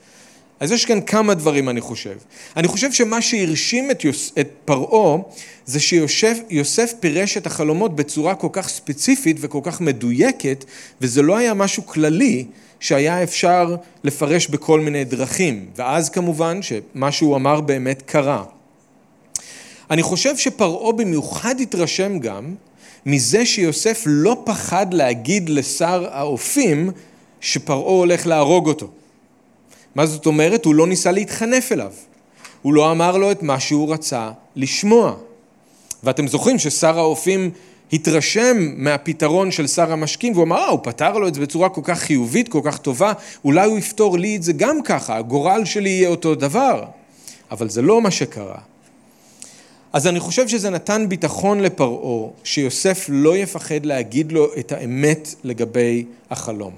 אז 0.59 0.71
יש 0.71 0.86
כאן 0.86 1.01
כמה 1.01 1.33
דברים 1.33 1.69
אני 1.69 1.81
חושב. 1.81 2.15
אני 2.57 2.67
חושב 2.67 2.91
שמה 2.91 3.21
שהרשים 3.21 3.91
את, 3.91 4.03
יוס, 4.03 4.31
את 4.39 4.49
פרעה 4.65 5.17
זה 5.65 5.79
שיוסף 5.79 6.93
פירש 6.99 7.38
את 7.38 7.45
החלומות 7.45 7.95
בצורה 7.95 8.36
כל 8.36 8.49
כך 8.51 8.69
ספציפית 8.69 9.38
וכל 9.39 9.59
כך 9.63 9.81
מדויקת, 9.81 10.65
וזה 11.01 11.21
לא 11.21 11.38
היה 11.38 11.53
משהו 11.53 11.86
כללי 11.86 12.45
שהיה 12.84 13.24
אפשר 13.24 13.76
לפרש 14.04 14.48
בכל 14.48 14.80
מיני 14.80 15.04
דרכים. 15.04 15.65
ואז 15.76 16.10
כמובן 16.10 16.60
שמה 16.62 17.12
שהוא 17.12 17.36
אמר 17.36 17.62
באמת 17.62 18.02
קרה. 18.02 18.43
אני 19.91 20.04
חושב 20.04 20.38
שפרעה 20.38 20.91
במיוחד 20.91 21.60
התרשם 21.60 22.19
גם 22.19 22.56
מזה 23.06 23.46
שיוסף 23.46 24.04
לא 24.06 24.41
פחד 24.46 24.93
להגיד 24.93 25.50
לשר 25.50 26.08
האופים 26.12 26.91
שפרעה 27.41 27.91
הולך 27.91 28.28
להרוג 28.28 28.67
אותו. 28.67 28.88
מה 29.96 30.06
זאת 30.06 30.26
אומרת? 30.26 30.65
הוא 30.65 30.76
לא 30.76 30.88
ניסה 30.88 31.12
להתחנף 31.12 31.72
אליו. 31.72 31.91
הוא 32.62 32.74
לא 32.74 32.91
אמר 32.91 33.17
לו 33.17 33.32
את 33.32 33.43
מה 33.43 33.60
שהוא 33.60 33.93
רצה 33.93 34.32
לשמוע. 34.56 35.15
ואתם 36.04 36.28
זוכרים 36.28 36.60
ששר 36.60 37.00
האופים 37.00 37.52
התרשם 37.93 38.58
מהפתרון 38.77 39.51
של 39.51 39.67
שר 39.67 39.91
המשקים 39.91 40.34
והוא 40.34 40.43
אמר, 40.43 40.58
אה, 40.58 40.67
הוא 40.67 40.79
פתר 40.84 41.13
לו 41.13 41.27
את 41.27 41.34
זה 41.34 41.41
בצורה 41.41 41.69
כל 41.69 41.82
כך 41.84 41.99
חיובית, 41.99 42.49
כל 42.49 42.62
כך 42.63 42.77
טובה, 42.77 43.13
אולי 43.45 43.65
הוא 43.65 43.77
יפתור 43.77 44.17
לי 44.17 44.36
את 44.36 44.43
זה 44.43 44.53
גם 44.53 44.82
ככה, 44.84 45.17
הגורל 45.17 45.65
שלי 45.65 45.89
יהיה 45.89 46.10
אותו 46.10 46.36
דבר. 46.36 46.84
אבל 47.51 47.69
זה 47.69 47.82
לא 47.82 48.01
מה 48.01 48.12
שקרה. 48.12 48.58
אז 49.93 50.08
אני 50.08 50.19
חושב 50.19 50.47
שזה 50.47 50.69
נתן 50.69 51.06
ביטחון 51.10 51.60
לפרעה, 51.60 52.29
שיוסף 52.43 53.06
לא 53.10 53.38
יפחד 53.38 53.86
להגיד 53.86 54.32
לו 54.32 54.47
את 54.60 54.71
האמת 54.71 55.36
לגבי 55.43 56.06
החלום. 56.29 56.73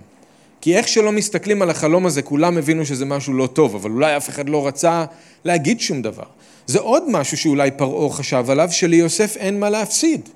כי 0.61 0.77
איך 0.77 0.87
שלא 0.87 1.11
מסתכלים 1.11 1.61
על 1.61 1.69
החלום 1.69 2.05
הזה, 2.05 2.21
כולם 2.21 2.57
הבינו 2.57 2.85
שזה 2.85 3.05
משהו 3.05 3.33
לא 3.33 3.47
טוב, 3.47 3.75
אבל 3.75 3.91
אולי 3.91 4.17
אף 4.17 4.29
אחד 4.29 4.49
לא 4.49 4.67
רצה 4.67 5.05
להגיד 5.45 5.79
שום 5.81 6.01
דבר. 6.01 6.23
זה 6.67 6.79
עוד 6.79 7.03
משהו 7.09 7.37
שאולי 7.37 7.71
פרעה 7.71 8.09
חשב 8.09 8.45
עליו, 8.49 8.67
שליוסף 8.71 9.37
אין 9.37 9.59
מה 9.59 9.69
להפסיד. 9.69 10.29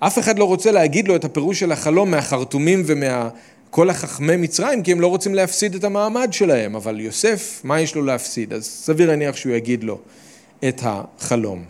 אף 0.00 0.18
אחד 0.18 0.38
לא 0.38 0.44
רוצה 0.44 0.72
להגיד 0.72 1.08
לו 1.08 1.16
את 1.16 1.24
הפירוש 1.24 1.60
של 1.60 1.72
החלום 1.72 2.10
מהחרטומים 2.10 2.82
ומכל 2.86 3.90
החכמי 3.90 4.36
מצרים, 4.36 4.82
כי 4.82 4.92
הם 4.92 5.00
לא 5.00 5.06
רוצים 5.06 5.34
להפסיד 5.34 5.74
את 5.74 5.84
המעמד 5.84 6.28
שלהם, 6.32 6.76
אבל 6.76 7.00
יוסף, 7.00 7.60
מה 7.64 7.80
יש 7.80 7.94
לו 7.94 8.02
להפסיד? 8.02 8.52
אז 8.52 8.64
סביר 8.64 9.08
להניח 9.08 9.36
שהוא 9.36 9.52
יגיד 9.52 9.84
לו 9.84 9.98
את 10.68 10.82
החלום. 10.84 11.64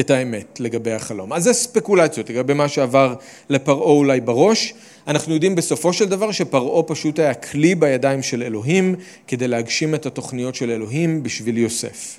את 0.00 0.10
האמת 0.10 0.60
לגבי 0.60 0.92
החלום. 0.92 1.32
אז 1.32 1.44
זה 1.44 1.52
ספקולציות 1.52 2.30
לגבי 2.30 2.54
מה 2.54 2.68
שעבר 2.68 3.14
לפרעה 3.48 3.90
אולי 3.90 4.20
בראש. 4.20 4.74
אנחנו 5.06 5.34
יודעים 5.34 5.54
בסופו 5.54 5.92
של 5.92 6.08
דבר 6.08 6.32
שפרעה 6.32 6.82
פשוט 6.82 7.18
היה 7.18 7.34
כלי 7.34 7.74
בידיים 7.74 8.22
של 8.22 8.42
אלוהים 8.42 8.94
כדי 9.26 9.48
להגשים 9.48 9.94
את 9.94 10.06
התוכניות 10.06 10.54
של 10.54 10.70
אלוהים 10.70 11.22
בשביל 11.22 11.58
יוסף. 11.58 12.18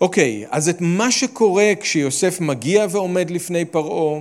אוקיי, 0.00 0.44
אז 0.50 0.68
את 0.68 0.76
מה 0.80 1.10
שקורה 1.10 1.72
כשיוסף 1.80 2.40
מגיע 2.40 2.86
ועומד 2.90 3.30
לפני 3.30 3.64
פרעה, 3.64 4.20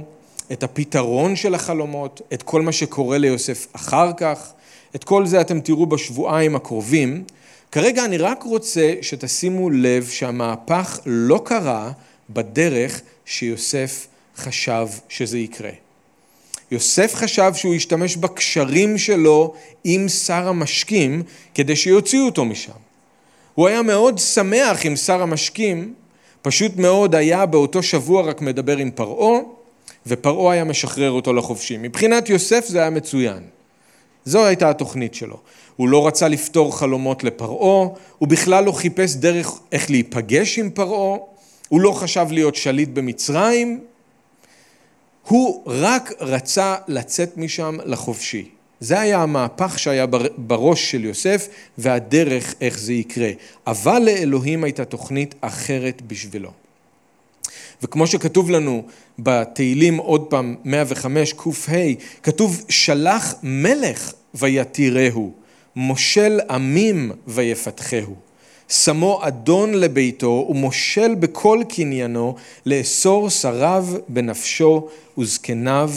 את 0.52 0.64
הפתרון 0.64 1.36
של 1.36 1.56
החלומות, 1.56 2.22
את 2.34 2.44
כל 2.44 2.62
מה 2.62 2.72
שקורה 2.72 3.18
ליוסף 3.18 3.68
אחר 3.74 4.12
כך, 4.18 4.52
את 4.96 5.04
כל 5.04 5.26
זה 5.26 5.42
אתם 5.42 5.60
תראו 5.60 5.86
בשבועיים 5.86 6.56
הקרובים. 6.56 7.24
כרגע 7.72 8.06
אני 8.06 8.18
רק 8.18 8.44
רוצה 8.44 8.94
שתשימו 9.02 9.70
לב 9.70 10.08
שהמהפך 10.08 11.00
לא 11.06 11.42
קרה 11.46 11.92
בדרך 12.30 13.02
שיוסף 13.26 14.08
חשב 14.38 14.88
שזה 15.10 15.38
יקרה. 15.38 15.72
יוסף 16.72 17.16
חשב 17.16 17.52
שהוא 17.56 17.76
ישתמש 17.76 18.16
בקשרים 18.16 18.98
שלו 18.98 19.54
עם 19.84 20.10
שר 20.10 20.48
המשקים 20.48 21.24
כדי 21.56 21.76
שיוציאו 21.76 22.26
אותו 22.26 22.46
משם. 22.46 22.89
הוא 23.60 23.68
היה 23.68 23.82
מאוד 23.82 24.18
שמח 24.18 24.86
עם 24.86 24.96
שר 24.96 25.22
המשקים, 25.22 25.94
פשוט 26.42 26.76
מאוד 26.76 27.16
היה 27.16 27.46
באותו 27.46 27.84
שבוע 27.84 28.22
רק 28.22 28.42
מדבר 28.42 28.78
עם 28.78 28.92
פרעה, 28.92 29.40
ופרעה 30.08 30.54
היה 30.54 30.64
משחרר 30.64 31.12
אותו 31.12 31.34
לחופשי. 31.34 31.78
מבחינת 31.78 32.30
יוסף 32.30 32.66
זה 32.68 32.80
היה 32.80 32.90
מצוין. 32.90 33.44
זו 34.26 34.46
הייתה 34.46 34.70
התוכנית 34.70 35.14
שלו. 35.14 35.38
הוא 35.76 35.90
לא 35.90 36.08
רצה 36.08 36.28
לפתור 36.28 36.78
חלומות 36.78 37.24
לפרעה, 37.24 37.88
הוא 38.18 38.30
בכלל 38.30 38.64
לא 38.64 38.72
חיפש 38.72 39.16
דרך 39.16 39.52
איך 39.72 39.90
להיפגש 39.90 40.60
עם 40.60 40.70
פרעה, 40.70 41.18
הוא 41.70 41.82
לא 41.82 41.92
חשב 41.92 42.28
להיות 42.32 42.56
שליט 42.56 42.90
במצרים, 42.90 43.80
הוא 45.28 45.64
רק 45.66 46.14
רצה 46.20 46.76
לצאת 46.88 47.38
משם 47.38 47.78
לחופשי. 47.86 48.50
זה 48.80 49.00
היה 49.00 49.22
המהפך 49.22 49.80
שהיה 49.80 50.06
בראש 50.38 50.92
של 50.92 51.06
יוסף 51.06 51.48
והדרך 51.78 52.56
איך 52.62 52.80
זה 52.80 52.94
יקרה. 52.94 53.30
אבל 53.68 54.02
לאלוהים 54.06 54.64
הייתה 54.64 54.86
תוכנית 54.86 55.36
אחרת 55.42 56.02
בשבילו. 56.02 56.52
וכמו 57.84 58.08
שכתוב 58.08 58.50
לנו 58.50 58.84
בתהילים 59.20 59.98
עוד 59.98 60.22
פעם 60.22 60.56
105 60.64 61.34
קה, 61.34 61.72
כתוב 62.24 62.66
שלח 62.70 63.36
מלך 63.44 64.14
ויתירהו, 64.36 65.34
מושל 65.76 66.40
עמים 66.50 67.12
ויפתחהו. 67.28 68.16
שמו 68.70 69.20
אדון 69.24 69.74
לביתו 69.74 70.48
ומושל 70.50 71.16
בכל 71.16 71.64
קניינו 71.70 72.36
לאסור 72.66 73.30
שריו 73.30 73.88
בנפשו 74.08 74.88
וזקניו 75.18 75.92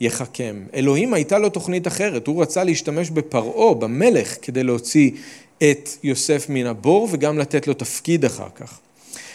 יחכם. 0.00 0.62
אלוהים 0.74 1.14
הייתה 1.14 1.38
לו 1.38 1.48
תוכנית 1.48 1.86
אחרת, 1.86 2.26
הוא 2.26 2.42
רצה 2.42 2.64
להשתמש 2.64 3.10
בפרעה, 3.10 3.74
במלך, 3.74 4.36
כדי 4.42 4.62
להוציא 4.62 5.10
את 5.58 5.88
יוסף 6.02 6.46
מן 6.48 6.66
הבור 6.66 7.08
וגם 7.10 7.38
לתת 7.38 7.66
לו 7.66 7.74
תפקיד 7.74 8.24
אחר 8.24 8.48
כך. 8.54 8.78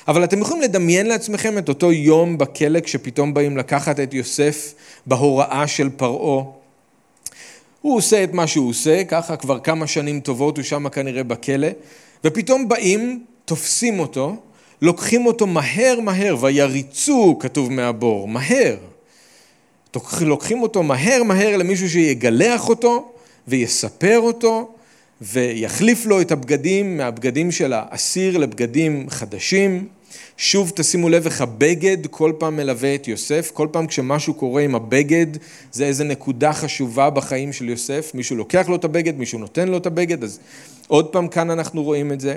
אבל 0.07 0.23
אתם 0.23 0.41
יכולים 0.41 0.63
לדמיין 0.63 1.05
לעצמכם 1.05 1.57
את 1.57 1.69
אותו 1.69 1.91
יום 1.91 2.37
בכלא 2.37 2.79
כשפתאום 2.79 3.33
באים 3.33 3.57
לקחת 3.57 3.99
את 3.99 4.13
יוסף 4.13 4.73
בהוראה 5.05 5.67
של 5.67 5.89
פרעה. 5.89 6.43
הוא 7.81 7.97
עושה 7.97 8.23
את 8.23 8.33
מה 8.33 8.47
שהוא 8.47 8.69
עושה, 8.69 9.03
ככה 9.03 9.35
כבר 9.35 9.59
כמה 9.59 9.87
שנים 9.87 10.19
טובות 10.19 10.57
הוא 10.57 10.63
שם 10.63 10.89
כנראה 10.89 11.23
בכלא, 11.23 11.67
ופתאום 12.23 12.67
באים, 12.69 13.23
תופסים 13.45 13.99
אותו, 13.99 14.35
לוקחים 14.81 15.25
אותו 15.25 15.47
מהר 15.47 15.99
מהר, 15.99 16.35
ויריצו, 16.39 17.37
כתוב 17.39 17.71
מהבור, 17.71 18.27
מהר. 18.27 18.75
לוקחים 20.21 20.61
אותו 20.61 20.83
מהר 20.83 21.23
מהר 21.23 21.57
למישהו 21.57 21.89
שיגלח 21.89 22.69
אותו 22.69 23.11
ויספר 23.47 24.19
אותו 24.19 24.71
ויחליף 25.21 26.05
לו 26.05 26.21
את 26.21 26.31
הבגדים 26.31 26.97
מהבגדים 26.97 27.51
של 27.51 27.73
האסיר 27.73 28.37
לבגדים 28.37 29.09
חדשים. 29.09 29.87
שוב 30.37 30.71
תשימו 30.75 31.09
לב 31.09 31.25
איך 31.25 31.41
הבגד 31.41 31.97
כל 32.09 32.33
פעם 32.37 32.55
מלווה 32.55 32.95
את 32.95 33.07
יוסף, 33.07 33.51
כל 33.53 33.67
פעם 33.71 33.87
כשמשהו 33.87 34.33
קורה 34.33 34.61
עם 34.61 34.75
הבגד 34.75 35.27
זה 35.71 35.85
איזה 35.85 36.03
נקודה 36.03 36.53
חשובה 36.53 37.09
בחיים 37.09 37.53
של 37.53 37.69
יוסף, 37.69 38.11
מישהו 38.13 38.35
לוקח 38.35 38.69
לו 38.69 38.75
את 38.75 38.83
הבגד, 38.83 39.17
מישהו 39.17 39.39
נותן 39.39 39.67
לו 39.67 39.77
את 39.77 39.85
הבגד, 39.85 40.23
אז 40.23 40.39
עוד 40.87 41.07
פעם 41.07 41.27
כאן 41.27 41.49
אנחנו 41.49 41.83
רואים 41.83 42.11
את 42.11 42.19
זה. 42.19 42.35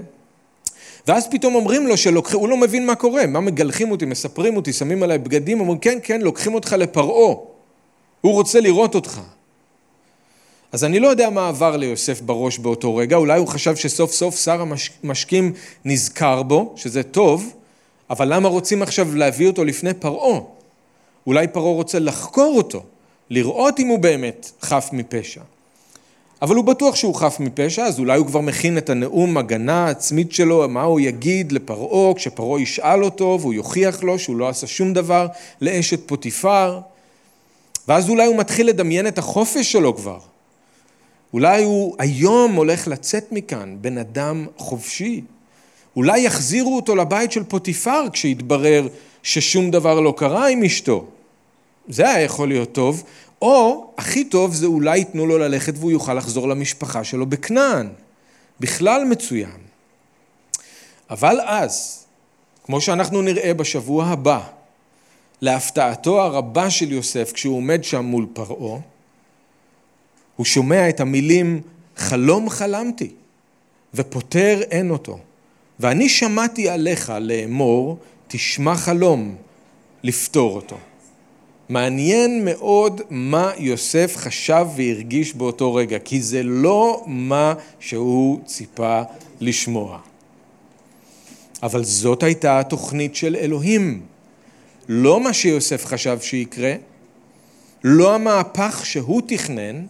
ואז 1.06 1.28
פתאום 1.30 1.54
אומרים 1.54 1.86
לו 1.86 1.96
שלוקחים, 1.96 2.40
הוא 2.40 2.48
לא 2.48 2.56
מבין 2.56 2.86
מה 2.86 2.94
קורה, 2.94 3.26
מה 3.26 3.40
מגלחים 3.40 3.90
אותי, 3.90 4.04
מספרים 4.04 4.56
אותי, 4.56 4.72
שמים 4.72 5.02
עליי 5.02 5.18
בגדים, 5.18 5.60
אומרים 5.60 5.78
כן, 5.78 5.98
כן, 6.02 6.20
לוקחים 6.20 6.54
אותך 6.54 6.72
לפרעה, 6.72 7.34
הוא 8.20 8.32
רוצה 8.32 8.60
לראות 8.60 8.94
אותך. 8.94 9.20
אז 10.72 10.84
אני 10.84 11.00
לא 11.00 11.08
יודע 11.08 11.30
מה 11.30 11.48
עבר 11.48 11.76
ליוסף 11.76 12.20
בראש 12.20 12.58
באותו 12.58 12.96
רגע, 12.96 13.16
אולי 13.16 13.38
הוא 13.38 13.48
חשב 13.48 13.76
שסוף 13.76 14.12
סוף 14.12 14.36
שר 14.36 14.64
המשקים 15.02 15.52
נזכר 15.84 16.42
בו, 16.42 16.72
שזה 16.76 17.02
טוב, 17.02 17.52
אבל 18.10 18.34
למה 18.34 18.48
רוצים 18.48 18.82
עכשיו 18.82 19.14
להביא 19.14 19.46
אותו 19.46 19.64
לפני 19.64 19.94
פרעה? 19.94 20.40
אולי 21.26 21.48
פרעה 21.48 21.72
רוצה 21.72 21.98
לחקור 21.98 22.54
אותו, 22.56 22.82
לראות 23.30 23.80
אם 23.80 23.86
הוא 23.86 23.98
באמת 23.98 24.50
חף 24.62 24.88
מפשע. 24.92 25.40
אבל 26.42 26.56
הוא 26.56 26.64
בטוח 26.64 26.94
שהוא 26.94 27.14
חף 27.14 27.36
מפשע, 27.40 27.84
אז 27.84 27.98
אולי 27.98 28.18
הוא 28.18 28.26
כבר 28.26 28.40
מכין 28.40 28.78
את 28.78 28.90
הנאום 28.90 29.36
הגנה 29.36 29.86
העצמית 29.86 30.32
שלו, 30.32 30.68
מה 30.68 30.82
הוא 30.82 31.00
יגיד 31.00 31.52
לפרעה 31.52 32.14
כשפרעה 32.14 32.60
ישאל 32.60 33.04
אותו 33.04 33.38
והוא 33.40 33.54
יוכיח 33.54 34.02
לו 34.02 34.18
שהוא 34.18 34.36
לא 34.36 34.48
עשה 34.48 34.66
שום 34.66 34.92
דבר 34.92 35.26
לאשת 35.60 36.08
פוטיפר. 36.08 36.80
ואז 37.88 38.08
אולי 38.08 38.26
הוא 38.26 38.36
מתחיל 38.36 38.66
לדמיין 38.68 39.06
את 39.06 39.18
החופש 39.18 39.72
שלו 39.72 39.96
כבר. 39.96 40.18
אולי 41.32 41.64
הוא 41.64 41.96
היום 41.98 42.54
הולך 42.54 42.88
לצאת 42.88 43.32
מכאן, 43.32 43.76
בן 43.80 43.98
אדם 43.98 44.46
חופשי. 44.56 45.20
אולי 45.96 46.20
יחזירו 46.20 46.76
אותו 46.76 46.96
לבית 46.96 47.32
של 47.32 47.44
פוטיפר 47.44 48.04
כשיתברר 48.12 48.88
ששום 49.22 49.70
דבר 49.70 50.00
לא 50.00 50.14
קרה 50.16 50.48
עם 50.48 50.62
אשתו. 50.62 51.04
זה 51.88 52.10
היה 52.10 52.20
יכול 52.20 52.48
להיות 52.48 52.72
טוב, 52.72 53.02
או 53.42 53.90
הכי 53.98 54.24
טוב 54.24 54.54
זה 54.54 54.66
אולי 54.66 54.98
ייתנו 54.98 55.26
לו 55.26 55.38
ללכת 55.38 55.74
והוא 55.76 55.90
יוכל 55.90 56.14
לחזור 56.14 56.48
למשפחה 56.48 57.04
שלו 57.04 57.26
בכנען. 57.26 57.88
בכלל 58.60 59.04
מצוין. 59.04 59.60
אבל 61.10 61.40
אז, 61.40 62.04
כמו 62.64 62.80
שאנחנו 62.80 63.22
נראה 63.22 63.54
בשבוע 63.54 64.06
הבא, 64.06 64.40
להפתעתו 65.40 66.20
הרבה 66.22 66.70
של 66.70 66.92
יוסף 66.92 67.32
כשהוא 67.32 67.56
עומד 67.56 67.84
שם 67.84 68.04
מול 68.04 68.26
פרעה, 68.32 68.80
הוא 70.36 70.46
שומע 70.46 70.88
את 70.88 71.00
המילים 71.00 71.60
חלום 71.96 72.50
חלמתי 72.50 73.10
ופותר 73.94 74.60
אין 74.70 74.90
אותו. 74.90 75.18
ואני 75.80 76.08
שמעתי 76.08 76.68
עליך 76.68 77.12
לאמור 77.20 77.98
תשמע 78.28 78.76
חלום 78.76 79.36
לפתור 80.02 80.56
אותו. 80.56 80.76
מעניין 81.68 82.44
מאוד 82.44 83.00
מה 83.10 83.52
יוסף 83.58 84.16
חשב 84.16 84.66
והרגיש 84.76 85.34
באותו 85.34 85.74
רגע, 85.74 85.98
כי 85.98 86.22
זה 86.22 86.42
לא 86.42 87.04
מה 87.06 87.54
שהוא 87.80 88.40
ציפה 88.44 89.02
לשמוע. 89.40 89.98
אבל 91.62 91.84
זאת 91.84 92.22
הייתה 92.22 92.60
התוכנית 92.60 93.16
של 93.16 93.36
אלוהים. 93.36 94.02
לא 94.88 95.20
מה 95.20 95.32
שיוסף 95.32 95.86
חשב 95.86 96.18
שיקרה, 96.20 96.74
לא 97.84 98.14
המהפך 98.14 98.80
שהוא 98.84 99.22
תכנן, 99.26 99.86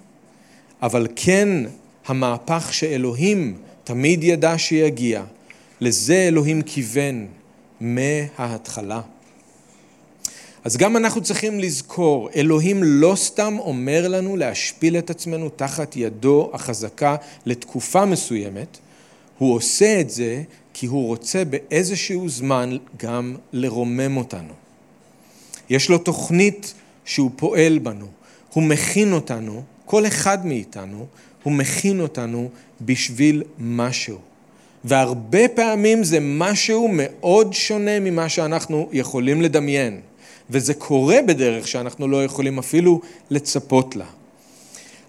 אבל 0.83 1.07
כן 1.17 1.49
המהפך 2.07 2.69
שאלוהים 2.73 3.57
תמיד 3.85 4.25
ידע 4.25 4.59
שיגיע. 4.59 5.23
לזה 5.81 6.15
אלוהים 6.15 6.63
כיוון 6.63 7.27
מההתחלה. 7.81 9.01
אז 10.67 10.77
גם 10.77 10.97
אנחנו 10.97 11.21
צריכים 11.21 11.61
לזכור, 11.61 12.31
אלוהים 12.37 12.83
לא 12.83 13.15
סתם 13.17 13.57
אומר 13.59 14.09
לנו 14.09 14.37
להשפיל 14.37 14.99
את 14.99 15.11
עצמנו 15.11 15.49
תחת 15.49 15.97
ידו 15.97 16.51
החזקה 16.53 17.17
לתקופה 17.47 18.05
מסוימת, 18.05 18.79
הוא 19.39 19.55
עושה 19.55 20.01
את 20.01 20.11
זה 20.11 20.43
כי 20.75 20.87
הוא 20.87 21.07
רוצה 21.07 21.45
באיזשהו 21.45 22.29
זמן 22.29 22.77
גם 22.97 23.37
לרומם 23.53 24.17
אותנו. 24.17 24.53
יש 25.71 25.89
לו 25.89 25.99
תוכנית 25.99 26.75
שהוא 27.05 27.31
פועל 27.37 27.79
בנו, 27.79 28.07
הוא 28.53 28.63
מכין 28.63 29.13
אותנו, 29.13 29.63
כל 29.85 30.07
אחד 30.07 30.47
מאיתנו, 30.47 31.07
הוא 31.43 31.53
מכין 31.53 32.01
אותנו 32.01 32.49
בשביל 32.81 33.43
משהו. 33.59 34.19
והרבה 34.85 35.49
פעמים 35.49 36.05
זה 36.05 36.19
משהו 36.21 36.89
מאוד 36.93 37.53
שונה 37.53 38.01
ממה 38.01 38.29
שאנחנו 38.29 38.89
יכולים 38.93 39.43
לדמיין. 39.43 40.01
וזה 40.51 40.75
קורה 40.75 41.19
בדרך 41.27 41.69
שאנחנו 41.69 42.09
לא 42.09 42.25
יכולים 42.25 42.59
אפילו 42.59 43.01
לצפות 43.31 43.97
לה. 43.97 44.05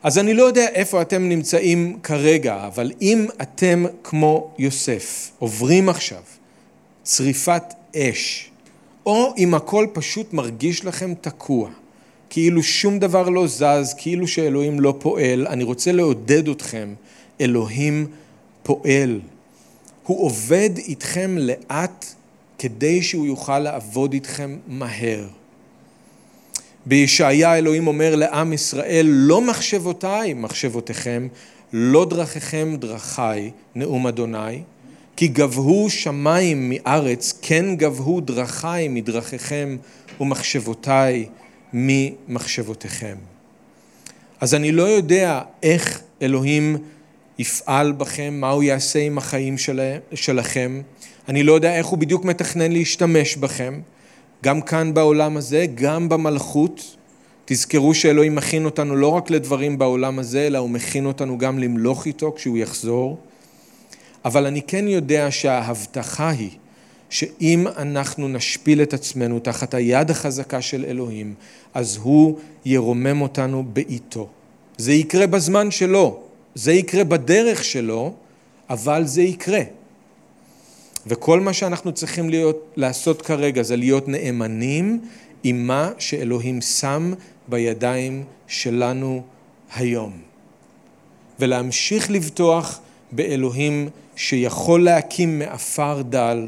אז 0.03 0.17
אני 0.17 0.33
לא 0.33 0.43
יודע 0.43 0.67
איפה 0.67 1.01
אתם 1.01 1.29
נמצאים 1.29 1.99
כרגע, 2.03 2.67
אבל 2.67 2.91
אם 3.01 3.25
אתם 3.41 3.85
כמו 4.03 4.51
יוסף, 4.57 5.31
עוברים 5.39 5.89
עכשיו 5.89 6.21
צריפת 7.03 7.63
אש, 7.95 8.51
או 9.05 9.33
אם 9.37 9.53
הכל 9.53 9.87
פשוט 9.93 10.33
מרגיש 10.33 10.85
לכם 10.85 11.13
תקוע, 11.21 11.69
כאילו 12.29 12.63
שום 12.63 12.99
דבר 12.99 13.29
לא 13.29 13.47
זז, 13.47 13.93
כאילו 13.97 14.27
שאלוהים 14.27 14.79
לא 14.79 14.95
פועל, 14.99 15.47
אני 15.47 15.63
רוצה 15.63 15.91
לעודד 15.91 16.47
אתכם, 16.47 16.93
אלוהים 17.41 18.07
פועל. 18.63 19.19
הוא 20.03 20.25
עובד 20.25 20.69
איתכם 20.77 21.35
לאט 21.37 22.05
כדי 22.59 23.03
שהוא 23.03 23.27
יוכל 23.27 23.59
לעבוד 23.59 24.13
איתכם 24.13 24.57
מהר. 24.67 25.27
בישעיה 26.85 27.57
אלוהים 27.57 27.87
אומר 27.87 28.15
לעם 28.15 28.53
ישראל, 28.53 29.05
לא 29.09 29.41
מחשבותיי 29.41 30.33
מחשבותיכם, 30.33 31.27
לא 31.73 32.05
דרכיכם 32.09 32.75
דרכיי, 32.79 33.51
נאום 33.75 34.07
אדוני, 34.07 34.61
כי 35.15 35.27
גבהו 35.27 35.89
שמיים 35.89 36.69
מארץ, 36.69 37.33
כן 37.41 37.75
גבהו 37.75 38.21
דרכיי 38.21 38.87
מדרכיכם 38.87 39.77
ומחשבותיי 40.19 41.25
ממחשבותיכם. 41.73 43.15
אז 44.41 44.53
אני 44.53 44.71
לא 44.71 44.83
יודע 44.83 45.41
איך 45.63 46.01
אלוהים 46.21 46.77
יפעל 47.39 47.91
בכם, 47.91 48.33
מה 48.37 48.49
הוא 48.49 48.63
יעשה 48.63 48.99
עם 48.99 49.17
החיים 49.17 49.55
שלכם. 50.13 50.81
אני 51.27 51.43
לא 51.43 51.53
יודע 51.53 51.75
איך 51.75 51.87
הוא 51.87 51.99
בדיוק 51.99 52.25
מתכנן 52.25 52.71
להשתמש 52.71 53.35
בכם, 53.35 53.79
גם 54.43 54.61
כאן 54.61 54.93
בעולם 54.93 55.37
הזה, 55.37 55.65
גם 55.75 56.09
במלכות. 56.09 56.95
תזכרו 57.45 57.93
שאלוהים 57.93 58.35
מכין 58.35 58.65
אותנו 58.65 58.95
לא 58.95 59.07
רק 59.07 59.29
לדברים 59.29 59.77
בעולם 59.77 60.19
הזה, 60.19 60.47
אלא 60.47 60.57
הוא 60.57 60.69
מכין 60.69 61.05
אותנו 61.05 61.37
גם 61.37 61.59
למלוך 61.59 62.05
איתו 62.05 62.33
כשהוא 62.35 62.57
יחזור. 62.57 63.17
אבל 64.25 64.45
אני 64.45 64.61
כן 64.61 64.87
יודע 64.87 65.31
שההבטחה 65.31 66.29
היא 66.29 66.49
שאם 67.09 67.67
אנחנו 67.77 68.27
נשפיל 68.27 68.81
את 68.81 68.93
עצמנו 68.93 69.39
תחת 69.39 69.73
היד 69.73 70.11
החזקה 70.11 70.61
של 70.61 70.85
אלוהים, 70.85 71.33
אז 71.73 71.99
הוא 72.01 72.39
ירומם 72.65 73.21
אותנו 73.21 73.63
בעיתו. 73.73 74.27
זה 74.77 74.93
יקרה 74.93 75.27
בזמן 75.27 75.71
שלו, 75.71 76.19
זה 76.55 76.73
יקרה 76.73 77.03
בדרך 77.03 77.63
שלו, 77.63 78.13
אבל 78.69 79.05
זה 79.05 79.21
יקרה. 79.21 79.61
וכל 81.07 81.39
מה 81.39 81.53
שאנחנו 81.53 81.91
צריכים 81.91 82.29
להיות, 82.29 82.73
לעשות 82.75 83.21
כרגע 83.21 83.63
זה 83.63 83.75
להיות 83.75 84.07
נאמנים 84.07 84.99
עם 85.43 85.67
מה 85.67 85.91
שאלוהים 85.99 86.61
שם 86.61 87.13
בידיים 87.47 88.23
שלנו 88.47 89.23
היום. 89.75 90.11
ולהמשיך 91.39 92.11
לבטוח 92.11 92.79
באלוהים 93.11 93.89
שיכול 94.15 94.83
להקים 94.83 95.39
מעפר 95.39 96.01
דל 96.01 96.47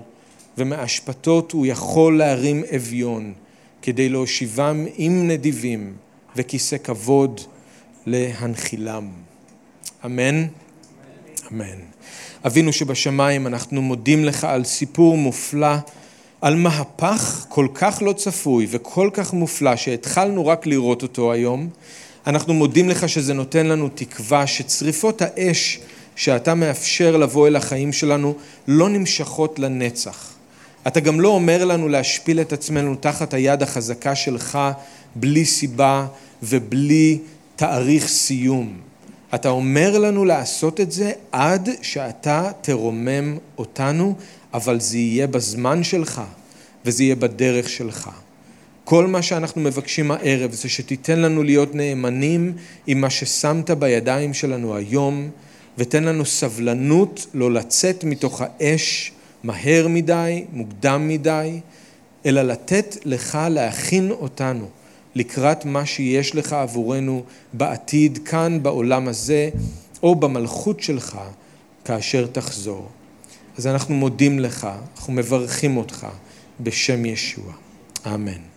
ומאשפתות 0.57 1.51
הוא 1.51 1.65
יכול 1.65 2.17
להרים 2.17 2.63
אביון 2.75 3.33
כדי 3.81 4.09
להושיבם 4.09 4.85
עם 4.95 5.27
נדיבים 5.27 5.93
וכיסא 6.35 6.77
כבוד 6.77 7.41
להנחילם. 8.05 9.09
אמן? 10.05 10.45
אמן. 11.51 11.79
אבינו 12.45 12.73
שבשמיים, 12.73 13.47
אנחנו 13.47 13.81
מודים 13.81 14.25
לך 14.25 14.43
על 14.43 14.63
סיפור 14.63 15.17
מופלא, 15.17 15.75
על 16.41 16.55
מהפך 16.55 17.45
כל 17.49 17.67
כך 17.73 18.01
לא 18.05 18.13
צפוי 18.13 18.67
וכל 18.69 19.09
כך 19.13 19.33
מופלא 19.33 19.75
שהתחלנו 19.75 20.47
רק 20.47 20.65
לראות 20.65 21.03
אותו 21.03 21.31
היום. 21.31 21.69
אנחנו 22.27 22.53
מודים 22.53 22.89
לך 22.89 23.09
שזה 23.09 23.33
נותן 23.33 23.65
לנו 23.65 23.89
תקווה 23.95 24.47
שצריפות 24.47 25.21
האש 25.21 25.79
שאתה 26.15 26.55
מאפשר 26.55 27.17
לבוא 27.17 27.47
אל 27.47 27.55
החיים 27.55 27.93
שלנו 27.93 28.35
לא 28.67 28.89
נמשכות 28.89 29.59
לנצח. 29.59 30.33
אתה 30.87 30.99
גם 30.99 31.19
לא 31.19 31.27
אומר 31.27 31.65
לנו 31.65 31.89
להשפיל 31.89 32.41
את 32.41 32.53
עצמנו 32.53 32.95
תחת 32.95 33.33
היד 33.33 33.63
החזקה 33.63 34.15
שלך 34.15 34.59
בלי 35.15 35.45
סיבה 35.45 36.05
ובלי 36.43 37.19
תאריך 37.55 38.07
סיום. 38.07 38.88
אתה 39.35 39.49
אומר 39.49 39.99
לנו 39.99 40.25
לעשות 40.25 40.79
את 40.79 40.91
זה 40.91 41.11
עד 41.31 41.69
שאתה 41.81 42.51
תרומם 42.61 43.37
אותנו, 43.57 44.15
אבל 44.53 44.79
זה 44.79 44.97
יהיה 44.97 45.27
בזמן 45.27 45.83
שלך 45.83 46.21
וזה 46.85 47.03
יהיה 47.03 47.15
בדרך 47.15 47.69
שלך. 47.69 48.09
כל 48.83 49.07
מה 49.07 49.21
שאנחנו 49.21 49.61
מבקשים 49.61 50.11
הערב 50.11 50.51
זה 50.51 50.69
שתיתן 50.69 51.19
לנו 51.19 51.43
להיות 51.43 51.75
נאמנים 51.75 52.53
עם 52.87 53.01
מה 53.01 53.09
ששמת 53.09 53.71
בידיים 53.71 54.33
שלנו 54.33 54.75
היום, 54.75 55.29
ותן 55.77 56.03
לנו 56.03 56.25
סבלנות 56.25 57.27
לא 57.33 57.51
לצאת 57.51 58.03
מתוך 58.03 58.41
האש 58.41 59.11
מהר 59.43 59.87
מדי, 59.87 60.45
מוקדם 60.53 61.07
מדי, 61.07 61.59
אלא 62.25 62.41
לתת 62.41 62.97
לך 63.05 63.37
להכין 63.49 64.11
אותנו 64.11 64.69
לקראת 65.15 65.65
מה 65.65 65.85
שיש 65.85 66.35
לך 66.35 66.53
עבורנו 66.53 67.23
בעתיד, 67.53 68.19
כאן 68.25 68.63
בעולם 68.63 69.07
הזה, 69.07 69.49
או 70.03 70.15
במלכות 70.15 70.79
שלך, 70.79 71.19
כאשר 71.85 72.27
תחזור. 72.31 72.87
אז 73.57 73.67
אנחנו 73.67 73.95
מודים 73.95 74.39
לך, 74.39 74.67
אנחנו 74.97 75.13
מברכים 75.13 75.77
אותך 75.77 76.07
בשם 76.59 77.05
ישוע. 77.05 77.53
אמן. 78.05 78.48